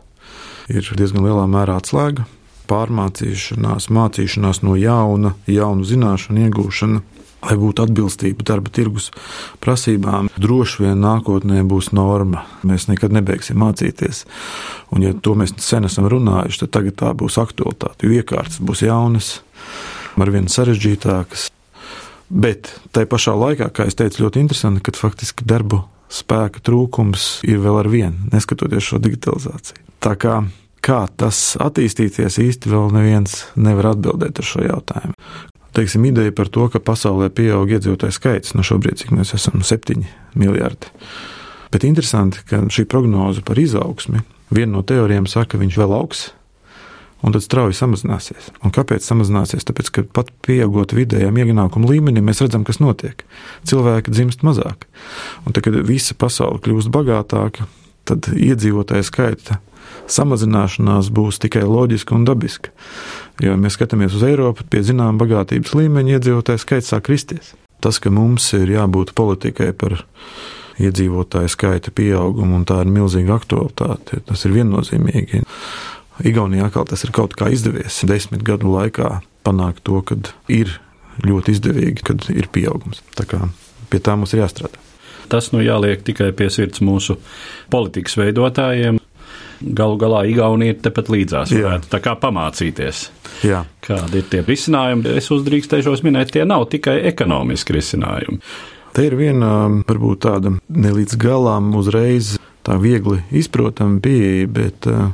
ir 0.72 0.88
diezgan 0.98 1.24
lielā 1.24 1.46
mērā 1.50 1.78
atslēga 1.78 2.26
pārmācīšanās, 2.68 3.88
mācīšanās 3.94 4.60
no 4.66 4.74
jauna, 4.78 5.34
jaunu 5.48 5.86
zināšanu 5.88 6.48
iegūšana. 6.48 7.04
Lai 7.38 7.54
būtu 7.54 7.84
atbilstība 7.84 8.42
darba 8.42 8.72
tirgus 8.74 9.12
prasībām, 9.62 10.26
droši 10.42 10.82
vien 10.82 10.98
nākotnē 10.98 11.60
būs 11.70 11.92
norma. 11.94 12.42
Mēs 12.66 12.88
nekad 12.90 13.14
nebeigsim 13.14 13.60
mācīties. 13.62 14.24
Un, 14.90 15.04
ja 15.06 15.12
to 15.14 15.36
mēs 15.38 15.54
sen 15.62 15.86
esam 15.86 16.08
runājuši, 16.10 16.64
tad 16.64 16.72
tagad 16.74 16.96
tā 16.98 17.12
būs 17.14 17.38
aktualitāte. 17.38 18.08
Jo 18.08 18.18
iekārtas 18.18 18.58
būs 18.58 18.82
jaunas, 18.82 19.28
arvien 20.18 20.50
sarežģītākas. 20.50 21.46
Bet 22.28 22.74
tai 22.90 23.06
pašā 23.06 23.36
laikā, 23.38 23.70
kā 23.70 23.86
es 23.86 23.94
teicu, 23.94 24.24
ļoti 24.26 24.42
interesanti, 24.42 24.82
ka 24.82 24.98
faktiski 24.98 25.46
darbu 25.46 25.84
spēka 26.12 26.62
trūkums 26.64 27.42
ir 27.48 27.60
vēl 27.62 27.82
ar 27.82 27.90
vienu, 27.92 28.30
neskatoties 28.32 28.86
šo 28.92 29.02
digitalizāciju. 29.02 29.84
Tā 30.02 30.14
kā 30.18 30.40
Kā 30.84 31.02
tas 31.18 31.56
attīstīsies, 31.60 32.38
īsti 32.40 32.70
vēl 32.70 32.92
neviens 32.94 33.42
nevar 33.58 33.92
atbildēt 33.92 34.38
uz 34.40 34.52
šo 34.52 34.62
jautājumu. 34.64 35.16
Teiksim, 35.76 36.06
ideja 36.08 36.32
par 36.34 36.50
to, 36.50 36.64
ka 36.72 36.80
pasaulē 36.82 37.28
pieaug 37.34 37.70
iedzīvotāju 37.74 38.14
skaits, 38.14 38.54
no 38.56 38.64
šobrīd, 38.66 39.02
cik 39.02 39.12
mēs 39.14 39.34
esam, 39.36 39.60
7 39.66 40.06
miljardi. 40.38 40.90
Bet 41.74 41.84
interesanti, 41.84 42.40
ka 42.48 42.62
šī 42.72 42.86
prognoze 42.88 43.44
par 43.44 43.60
izaugsmi, 43.60 44.22
viena 44.54 44.78
no 44.78 44.82
teorijām 44.86 45.28
saka, 45.28 45.56
ka 45.56 45.62
viņš 45.62 45.78
vēl 45.82 45.94
augs, 45.98 46.24
un 47.22 47.34
tad 47.34 47.44
strauji 47.44 47.76
samazināsies. 47.78 48.50
Un 48.64 48.74
kāpēc 48.74 49.04
samazināsies? 49.04 49.66
Tāpēc, 49.68 49.90
ka 49.94 50.04
pat 50.18 50.30
pieaugot 50.46 50.94
vidējam 50.96 51.38
ienākumu 51.42 51.90
līmenim, 51.90 52.26
mēs 52.28 52.42
redzam, 52.44 52.66
kas 52.68 52.80
notiek. 52.82 53.24
Cilvēki 53.68 54.14
dzimst 54.14 54.44
mazāk. 54.46 54.86
Un 55.44 55.54
tad, 55.54 55.64
kad 55.66 55.78
visa 55.88 56.16
pasaule 56.18 56.62
kļūst 56.64 56.92
bagātāka, 56.94 57.66
tad 58.08 58.30
iedzīvotāju 58.32 59.06
skaita 59.06 59.58
samazināšanās 60.08 61.10
būs 61.14 61.40
tikai 61.42 61.64
loģiska 61.68 62.14
un 62.16 62.26
dabiska. 62.28 62.72
Jo, 63.42 63.52
ja 63.52 63.60
mēs 63.60 63.76
skatāmies 63.78 64.16
uz 64.16 64.24
Eiropu, 64.26 64.66
pie 64.70 64.82
zināmā 64.86 65.18
bagātības 65.20 65.74
līmeņa 65.76 66.16
iedzīvotāju 66.16 66.62
skaits 66.62 66.92
sāk 66.92 67.06
kristies. 67.08 67.52
Tas, 67.84 68.00
ka 68.02 68.10
mums 68.10 68.48
ir 68.58 68.72
jābūt 68.72 69.14
politikai 69.18 69.70
par 69.76 70.00
iedzīvotāju 70.82 71.50
skaita 71.52 71.92
pieaugumu, 71.94 72.58
un 72.58 72.66
tā 72.66 72.80
ir 72.82 72.90
milzīga 72.94 73.36
aktualitāte, 73.38 74.22
tas 74.26 74.44
ir 74.46 74.54
viennozīmīgi. 74.56 75.44
Igaunijā 76.26 76.66
atkal 76.68 76.86
tas 76.88 77.04
ir 77.06 77.12
kaut 77.14 77.36
kā 77.38 77.50
izdevies 77.54 78.02
desmit 78.08 78.42
gadu 78.46 78.72
laikā 78.72 79.20
panākt 79.46 79.84
to, 79.86 80.00
ka 80.02 80.18
ir 80.50 80.78
ļoti 81.24 81.56
izdevīgi, 81.56 82.04
kad 82.06 82.28
ir 82.34 82.50
pieaugums. 82.52 83.02
Tā 83.18 83.26
kā 83.28 83.42
pie 83.90 84.02
tā 84.02 84.16
mums 84.18 84.34
ir 84.34 84.44
jāstrādā. 84.44 84.80
Tas 85.28 85.50
nu 85.52 85.60
jāliek 85.60 86.00
tikai 86.06 86.30
pie 86.36 86.48
sirds 86.52 86.80
mūsu 86.84 87.18
politikas 87.70 88.16
veidotājiem, 88.20 88.98
Galu 89.58 89.96
galā 89.98 90.22
Igaunija 90.30 90.76
ir 90.76 90.82
tepat 90.82 91.08
līdzās, 91.10 91.50
varētu 91.50 91.90
tā 91.90 91.98
kā 92.02 92.14
pamācīties. 92.20 93.08
Jā. 93.46 93.64
Kādi 93.82 94.20
ir 94.20 94.28
tie 94.30 94.42
risinājumi? 94.46 95.16
Es 95.18 95.30
uzdrīkstēšos 95.34 96.04
minēt, 96.06 96.30
tie 96.34 96.44
nav 96.46 96.68
tikai 96.70 97.00
ekonomiski 97.10 97.74
risinājumi. 97.74 98.38
Te 98.94 99.06
ir 99.08 99.16
viena, 99.18 99.50
varbūt 99.86 100.22
tāda 100.26 100.54
ne 100.54 100.92
līdz 100.94 101.18
galam 101.20 101.72
uzreiz 101.78 102.36
tā 102.66 102.78
viegli 102.78 103.20
izprotama 103.34 103.98
pieeja, 104.02 104.46
bet 104.46 104.86
uh, 104.90 105.10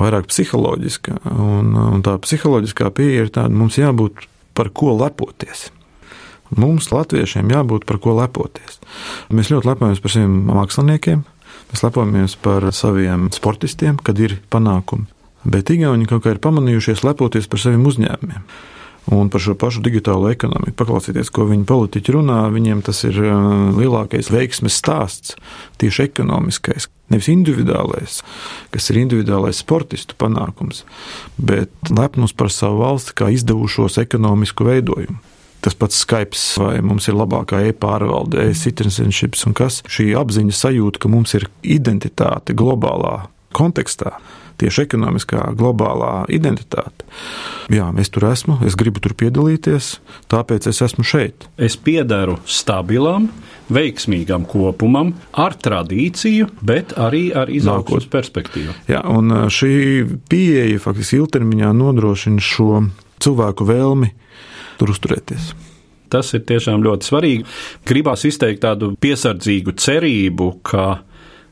vairāk 0.00 0.28
psiholoģiska. 0.30 1.20
Un, 1.30 1.72
un 1.78 2.04
tā 2.04 2.16
psiholoģiskā 2.22 2.90
pieeja 2.94 3.26
ir 3.26 3.32
tāda, 3.34 3.54
mums 3.54 3.78
jābūt 3.78 4.26
par 4.54 4.70
ko 4.74 4.94
lepoties. 4.98 5.68
Mums, 6.54 6.90
latviešiem, 6.92 7.50
jābūt 7.50 7.86
par 7.88 7.98
ko 8.02 8.14
lepoties. 8.18 8.78
Mēs 9.34 9.50
ļoti 9.50 9.70
lepojamies 9.72 10.02
par 10.04 10.12
saviem 10.14 10.36
māksliniekiem, 10.50 11.24
mēs 11.72 11.82
lepojamies 11.86 12.36
par 12.44 12.68
saviem 12.76 13.30
sportistiem, 13.34 13.98
kad 13.98 14.20
ir 14.22 14.38
panākumi. 14.52 15.08
Bet 15.44 15.72
Igauni 15.72 16.06
kaut 16.08 16.24
kā 16.24 16.34
ir 16.34 16.40
pamanījušies 16.44 17.02
lepoties 17.04 17.48
par 17.50 17.60
saviem 17.60 17.84
uzņēmumiem. 17.88 18.44
Un 19.12 19.28
par 19.28 19.42
šo 19.44 19.52
pašu 19.58 19.82
digitālo 19.84 20.30
ekonomiku. 20.32 20.78
Paklausieties, 20.80 21.28
ko 21.34 21.44
viņi 21.50 21.66
politiķi 21.68 22.14
runā. 22.16 22.38
Viņiem 22.54 22.80
tas 22.86 23.02
ir 23.04 23.18
uh, 23.20 23.36
lielākais 23.76 24.30
veiksmes 24.32 24.78
stāsts, 24.80 25.34
tieši 25.82 26.06
ekonomiskais. 26.08 26.88
Nevis 27.12 27.28
individuālais, 27.28 28.22
kas 28.72 28.88
ir 28.88 29.02
individuālais 29.02 29.60
sportistu 29.60 30.16
panākums, 30.16 30.86
bet 31.36 31.92
lepnums 31.92 32.32
par 32.32 32.48
savu 32.48 32.80
valsti 32.80 33.12
kā 33.20 33.28
izdevušos 33.34 34.00
ekonomisku 34.00 34.64
veidojumu. 34.70 35.20
Tas 35.64 35.76
pats 35.76 36.00
Skype, 36.00 36.36
vai 36.60 36.80
mums 36.84 37.06
ir 37.08 37.16
labākā 37.16 37.62
e-pārvalde, 37.70 38.40
e-citizenships 38.50 39.46
un 39.48 39.54
kas. 39.56 39.78
Šī 39.88 40.10
apziņa 40.20 40.56
sajūta, 40.56 41.00
ka 41.00 41.12
mums 41.12 41.32
ir 41.36 41.46
identitāte 41.76 42.56
globālā 42.56 43.30
kontekstā, 43.56 44.18
tieši 44.60 44.84
ekonomiskā, 44.86 45.46
globālā 45.58 46.24
identitāte. 46.32 47.06
Jā, 47.72 47.88
es 48.00 48.10
tur 48.12 48.26
esmu, 48.28 48.58
es 48.66 48.76
gribu 48.78 49.02
tur 49.04 49.14
piedalīties, 49.18 49.98
tāpēc 50.32 50.68
es 50.70 50.82
esmu 50.84 51.04
šeit. 51.06 51.48
Es 51.56 51.76
piedaru 51.80 52.36
stabilam, 52.46 53.30
veiksmīgam 53.72 54.44
kopumam, 54.48 55.14
ar 55.32 55.56
tradīciju, 55.56 56.50
bet 56.64 56.96
arī 57.00 57.26
ar 57.36 57.52
izaugsmes 57.52 58.08
perspektīvu. 58.12 58.76
Jā, 58.90 59.00
un 59.08 59.48
šī 59.52 59.74
pieeja 60.30 60.82
faktiski 60.82 61.22
ilgtermiņā 61.22 61.72
nodrošina 61.76 62.44
šo 62.44 62.84
cilvēku 63.24 63.66
vēlmi 63.68 64.12
tur 64.78 64.92
uzturēties. 64.94 65.54
Tas 66.12 66.30
ir 66.36 66.44
tiešām 66.46 66.84
ļoti 66.84 67.08
svarīgi. 67.08 67.46
Gribās 67.88 68.22
izteikt 68.28 68.62
tādu 68.62 68.92
piesardzīgu 69.02 69.74
cerību, 69.80 70.50
ka 70.66 71.00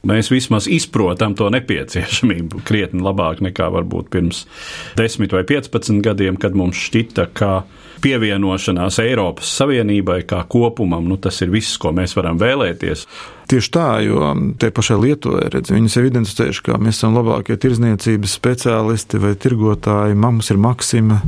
mēs 0.08 0.30
vismaz 0.32 0.68
izprotam 0.70 1.36
to 1.38 1.48
nepieciešamību 1.52 2.62
krietni 2.68 3.02
labāk 3.04 3.42
nekā 3.44 3.68
varbūt 3.76 4.10
pirms 4.12 4.44
10 4.98 5.34
vai 5.36 5.44
15 5.48 6.02
gadiem, 6.04 6.38
kad 6.40 6.56
mums 6.58 6.80
šķita, 6.88 7.28
ka 7.36 7.52
pievienošanās 8.02 8.98
Eiropas 9.02 9.50
Savienībai 9.58 10.22
kā 10.28 10.42
kopumam, 10.50 11.06
nu, 11.08 11.18
tas 11.22 11.40
ir 11.44 11.52
viss, 11.52 11.78
ko 11.80 11.92
mēs 11.94 12.16
varam 12.18 12.40
vēlēties. 12.40 13.06
Tieši 13.52 13.70
tā, 13.74 13.86
jo 14.06 14.30
tie 14.60 14.70
pašai 14.72 14.96
Lietuvai 15.02 15.48
redz, 15.52 15.72
viņi 15.74 15.90
sev 15.92 16.06
identificējuši, 16.08 16.62
ka 16.66 16.78
mēs 16.80 17.00
esam 17.00 17.16
labākie 17.18 17.58
tirzniecības 17.60 18.36
speciālisti 18.38 19.20
vai 19.20 19.32
tirgotāji. 19.36 20.16
Mums 20.18 20.48
ir 20.54 20.60
Maksima, 20.62 21.18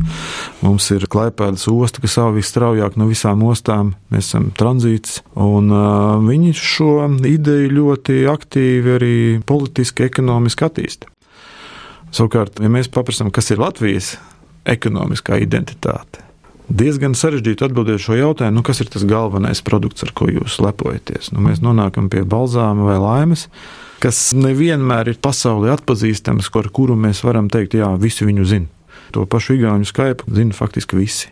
mums 0.64 0.88
ir 0.94 1.04
Klaipēdas 1.10 1.66
osta, 1.68 2.00
kas 2.04 2.16
savu 2.16 2.38
visstraujāk 2.38 2.96
no 3.00 3.10
visām 3.10 3.44
ostām, 3.44 3.92
mēs 4.14 4.30
esam 4.30 4.50
tranzīts. 4.56 5.20
Un 5.36 5.68
uh, 5.74 6.16
viņi 6.24 6.54
šo 6.58 6.94
ideju 7.28 7.74
ļoti 7.76 8.22
aktīvi 8.30 8.94
arī 8.98 9.16
politiski, 9.44 10.08
ekonomiski 10.08 10.70
attīsta. 10.70 11.12
Savukārt, 12.14 12.60
ja 12.62 12.70
mēs 12.70 12.88
paprasām, 12.94 13.32
kas 13.34 13.50
ir 13.50 13.60
Latvijas 13.60 14.14
ekonomiskā 14.64 15.36
identitāte, 15.42 16.23
diezgan 16.68 17.16
sarežģīti 17.18 17.66
atbildēt 17.66 18.02
šo 18.02 18.18
jautājumu, 18.18 18.58
nu, 18.58 18.64
kas 18.66 18.80
ir 18.82 18.90
tas 18.92 19.04
galvenais 19.08 19.62
produkts, 19.64 20.06
ar 20.06 20.14
ko 20.16 20.28
jūs 20.30 20.58
lepojaties. 20.64 21.32
Nu, 21.34 21.42
mēs 21.44 21.62
nonākam 21.64 22.08
pie 22.12 22.24
balzāma 22.28 22.88
vai 22.88 22.96
laimes, 23.02 23.48
kas 24.02 24.32
nevienmēr 24.36 25.12
ir 25.12 25.20
pasaulē 25.22 25.74
atpazīstams, 25.76 26.50
ar 26.60 26.70
kuru 26.74 26.96
mēs 26.98 27.24
varam 27.26 27.50
teikt, 27.52 27.78
jā, 27.80 27.92
visi 28.00 28.26
viņu 28.28 28.48
zina. 28.48 28.70
To 29.14 29.28
pašu 29.30 29.58
Igaunu 29.58 29.86
Skype 29.86 30.26
zina 30.34 30.56
faktiski 30.56 30.98
visi. 30.98 31.30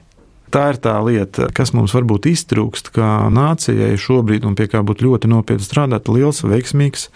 Tā 0.53 0.67
ir 0.69 0.77
tā 0.85 0.93
lieta, 1.01 1.47
kas 1.57 1.71
mums 1.73 1.95
varbūt 1.97 2.27
iztrūkst, 2.29 2.91
kā 2.93 3.09
nācijai 3.33 3.95
šobrīd, 3.97 4.45
un 4.45 4.57
pie 4.59 4.67
kā 4.69 4.83
būtu 4.85 5.07
ļoti 5.07 5.31
nopietni 5.33 5.65
strādāt, 5.65 6.11
liels, 6.13 6.43
veiksmīgs, 6.45 7.07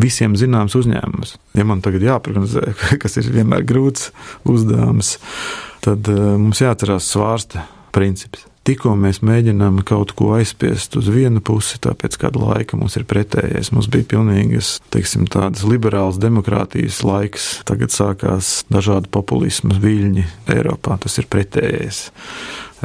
visiem 0.00 0.34
zināms 0.34 0.74
uzņēmums. 0.80 1.36
Ja 1.54 1.66
man 1.68 1.84
tagad 1.86 2.02
jāprognozē, 2.02 2.72
kas 3.02 3.14
ir 3.22 3.30
vienmēr 3.30 3.62
grūts 3.68 4.10
uzdevums, 4.42 5.14
tad 5.84 6.10
eh, 6.10 6.26
mums 6.40 6.62
jāatcerās 6.64 7.12
svārsta 7.12 7.68
princips. 7.94 8.48
Tikko 8.64 8.94
mēs 8.96 9.18
mēģinām 9.20 9.82
kaut 9.84 10.14
ko 10.16 10.30
aizspiest 10.38 10.94
uz 10.96 11.10
vienu 11.12 11.42
pusi, 11.44 11.76
tāpēc 11.84 12.16
kādu 12.22 12.46
laiku 12.46 12.78
mums 12.80 12.96
ir 12.96 13.04
pretējais. 13.04 13.68
Mums 13.76 13.90
bija 13.92 14.08
pilnīgas, 14.14 14.78
teiksim, 14.94 15.26
tādas 15.28 15.66
liberālas 15.68 16.16
demokrātijas 16.22 17.02
laiks. 17.04 17.48
Tagad 17.68 17.92
sākās 17.92 18.62
dažādi 18.72 19.12
populismas 19.12 19.82
viļņi 19.84 20.24
Eiropā. 20.56 20.96
Tas 21.04 21.20
ir 21.20 21.28
pretējais 21.28 22.06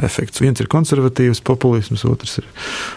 efekts. 0.06 0.40
Viens 0.42 0.60
ir 0.62 0.68
konservatīvs 0.70 1.42
populisms, 1.46 2.04
otrs 2.08 2.40
ir 2.40 2.48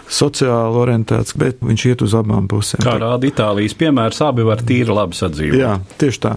sociāli 0.08 0.80
orientēts, 0.82 1.36
bet 1.40 1.62
viņš 1.64 1.86
iet 1.90 2.04
uz 2.06 2.16
abām 2.18 2.48
pusēm. 2.50 2.82
Kā 2.84 2.96
rāda 3.02 3.28
Itālijas 3.28 3.76
piemērs, 3.80 4.22
abi 4.26 4.46
var 4.46 4.64
tīri 4.66 4.94
labi 4.94 5.18
sadzīvot. 5.18 5.60
Jā, 5.60 5.76
tieši 6.00 6.22
tā. 6.24 6.34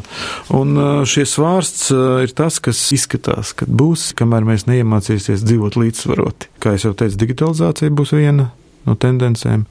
Un 0.58 0.76
uh, 0.78 0.92
šie 1.08 1.26
svārsts 1.30 1.90
uh, 1.96 2.20
ir 2.26 2.36
tas, 2.38 2.60
kas 2.64 2.82
izskatās, 2.96 3.54
ka 3.58 3.70
būs, 3.70 4.12
kamēr 4.18 4.48
mēs 4.48 4.68
neiemācīsies 4.70 5.46
dzīvot 5.48 5.80
līdzsvaroti. 5.80 6.52
Kā 6.64 6.78
jau 6.78 6.96
teicu, 6.98 7.20
digitalizācija 7.24 7.94
būs 7.94 8.16
viena 8.18 8.52
no 8.88 8.96
tendencēm. 8.96 9.66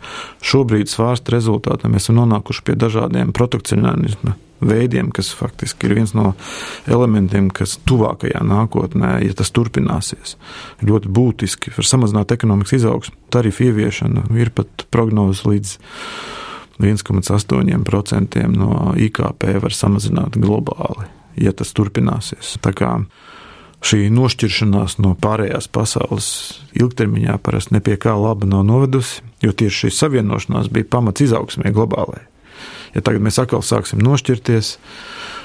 Šobrīd 0.45 0.91
svārsta 0.93 1.33
rezultātā 1.35 1.89
mēs 1.93 2.07
esam 2.07 2.21
nonākuši 2.21 2.67
pie 2.67 2.77
dažādiem 2.79 3.33
protekcionisma 3.37 4.37
veidiem, 4.61 5.11
kas 5.15 5.31
faktiski 5.37 5.89
ir 5.89 5.97
viens 5.99 6.15
no 6.17 6.33
elementiem, 6.89 7.51
kas 7.55 7.77
tuvākajā 7.89 8.41
nākotnē, 8.47 9.17
ja 9.27 9.37
tas 9.37 9.53
turpināsies, 9.55 10.37
ļoti 10.87 11.13
būtiski 11.13 11.75
var 11.77 11.89
samazināt 11.89 12.33
ekonomikas 12.37 12.79
izaugsmu. 12.81 13.17
Tarifu 13.33 13.69
ieviešana 13.69 14.29
ir 14.41 14.53
pat 14.57 14.87
prognozes 14.95 15.45
līdz 15.49 15.77
1,8% 16.81 18.47
no 18.53 18.93
IKP 18.97 19.49
var 19.63 19.73
samazināt 19.73 20.37
globāli, 20.41 21.09
ja 21.41 21.53
tas 21.57 21.73
turpināsies. 21.77 22.57
Tā 22.65 22.73
kā 22.77 22.93
šī 23.87 24.07
nošķiršanās 24.13 24.99
no 25.05 25.15
pārējās 25.21 25.69
pasaules 25.73 26.29
ilgtermiņā 26.77 27.39
parasti 27.45 27.77
nepie 27.77 27.97
kā 28.01 28.17
laba 28.19 28.49
nav 28.49 28.65
novedusi, 28.69 29.25
jo 29.45 29.53
tieši 29.53 29.87
šī 29.87 29.93
savienošanās 30.01 30.73
bija 30.73 30.89
pamats 30.97 31.25
izaugsmē 31.29 31.73
globālajai. 31.77 32.27
Ja 32.97 33.05
tagad 33.05 33.25
mēs 33.27 33.37
atkal 33.43 33.61
sāksim 33.61 34.01
nošķirties 34.01 34.77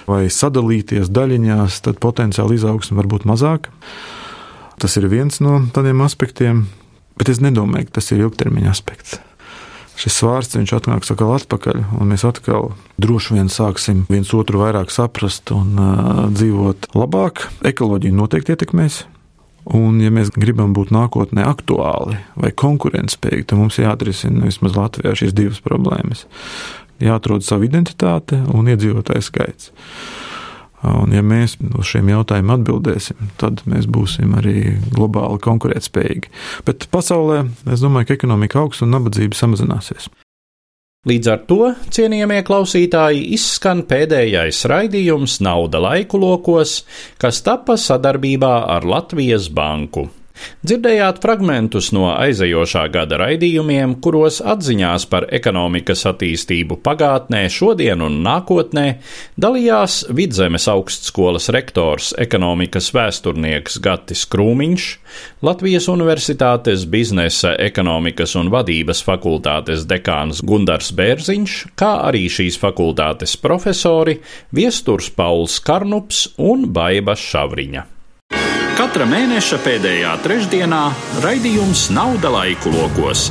vai 0.07 0.23
sadalīties 0.31 1.11
daļiņās, 1.11 1.81
tad 1.85 1.99
potenciāli 2.03 2.55
izaugsme 2.55 2.97
var 3.01 3.09
būt 3.11 3.27
mazāka. 3.27 3.73
Tas 4.81 4.95
ir 4.97 5.09
viens 5.11 5.41
no 5.43 5.59
tādiem 5.75 5.99
aspektiem, 6.05 6.63
bet 7.19 7.29
es 7.29 7.41
nedomāju, 7.43 7.89
ka 7.89 7.99
tas 7.99 8.09
ir 8.15 8.23
ilgtermiņa 8.23 8.71
aspekts. 8.71 9.19
Šis 9.99 10.15
svārsts 10.17 10.57
viņš 10.57 10.71
atnāks 10.79 11.11
atkal 11.13 11.35
atpakaļ, 11.35 11.83
un 11.99 12.09
mēs 12.09 12.23
atkal 12.25 12.71
droši 13.01 13.35
vien 13.35 13.51
sāksim 13.53 14.05
viens 14.09 14.31
otru 14.33 14.63
vairāk 14.63 14.89
saprast 14.89 15.51
un 15.53 15.75
uh, 15.77 16.23
dzīvot 16.31 16.93
labāk. 16.97 17.45
Ekoloģija 17.67 18.15
noteikti 18.15 18.55
ietekmēs. 18.55 19.03
Un, 19.77 19.99
ja 20.01 20.09
mēs 20.09 20.31
gribam 20.33 20.71
būt 20.73 20.89
nākotnē 20.89 21.43
aktuāli 21.45 22.17
vai 22.33 22.49
konkurētspējīgi, 22.57 23.51
tad 23.51 23.59
mums 23.59 23.77
jāatrisina 23.77 24.47
vismaz 24.47 24.73
Latvijā 24.79 25.13
šīs 25.19 25.35
divas 25.37 25.61
problēmas 25.61 26.25
jāatrod 27.05 27.45
savu 27.45 27.67
identitāti 27.67 28.39
un 28.53 28.69
iedzīvotāju 28.71 29.25
skaits. 29.25 29.71
Un, 30.81 31.11
ja 31.13 31.21
mēs 31.21 31.59
uz 31.77 31.91
šiem 31.91 32.09
jautājumiem 32.09 32.55
atbildēsim, 32.55 33.27
tad 33.37 33.61
mēs 33.69 33.85
būsim 33.85 34.33
arī 34.39 34.79
globāli 34.95 35.37
konkurētspējīgi. 35.43 36.31
Bet 36.65 36.87
pasaulē 36.93 37.43
es 37.69 37.83
domāju, 37.83 38.09
ka 38.09 38.17
ekonomika 38.17 38.63
augs 38.63 38.81
un 38.81 38.89
nabadzība 38.95 39.37
samazināsies. 39.37 40.09
Līdz 41.09 41.29
ar 41.33 41.39
to, 41.49 41.69
cienījamie 41.93 42.43
klausītāji, 42.45 43.23
izskan 43.33 43.79
pēdējais 43.89 44.59
raidījums 44.69 45.39
Nauda 45.41 45.81
laiku 45.81 46.19
lokos, 46.21 46.83
kas 47.21 47.41
tapa 47.45 47.77
sadarbībā 47.81 48.51
ar 48.69 48.85
Latvijas 48.85 49.49
Banku. 49.53 50.07
Dzirdējāt 50.61 51.19
fragmentus 51.23 51.89
no 51.95 52.07
aizejošā 52.13 52.83
gada 52.93 53.17
raidījumiem, 53.21 53.95
kuros 54.03 54.39
atziņās 54.45 55.07
par 55.11 55.25
ekonomikas 55.33 56.05
attīstību 56.11 56.77
pagātnē, 56.85 57.43
šodien 57.51 58.03
un 58.05 58.19
nākotnē 58.25 58.85
dalījās 59.41 60.01
Vidzemes 60.13 60.67
augstskolas 60.71 61.49
rektors, 61.53 62.11
ekonomikas 62.21 62.91
vēsturnieks 62.95 63.79
Gatis 63.83 64.25
Krūmiņš, 64.31 64.89
Latvijas 65.45 65.89
Universitātes 65.91 66.85
biznesa, 66.89 67.55
ekonomikas 67.59 68.37
un 68.39 68.51
vadības 68.53 69.01
fakultātes 69.07 69.87
dekāns 69.89 70.43
Gundars 70.45 70.93
Bērziņš, 70.97 71.57
kā 71.79 71.93
arī 72.09 72.27
šīs 72.31 72.59
fakultātes 72.61 73.37
profesori 73.41 74.19
Viesturs 74.55 75.09
Pauls 75.15 75.57
Karnups 75.65 76.27
un 76.37 76.69
Baiba 76.71 77.17
Šavriņa. 77.17 78.00
Katra 78.91 79.05
mēneša 79.07 79.55
pēdējā 79.63 80.09
trešdienā 80.19 80.79
raidījums 81.23 81.85
Nauda 81.95 82.27
laiku 82.33 82.73
lokos. 82.73 83.21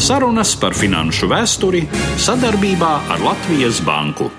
Sarunas 0.00 0.54
par 0.56 0.72
finanšu 0.72 1.28
vēsturi 1.28 1.82
sadarbībā 2.24 2.94
ar 3.04 3.20
Latvijas 3.20 3.82
Banku. 3.84 4.30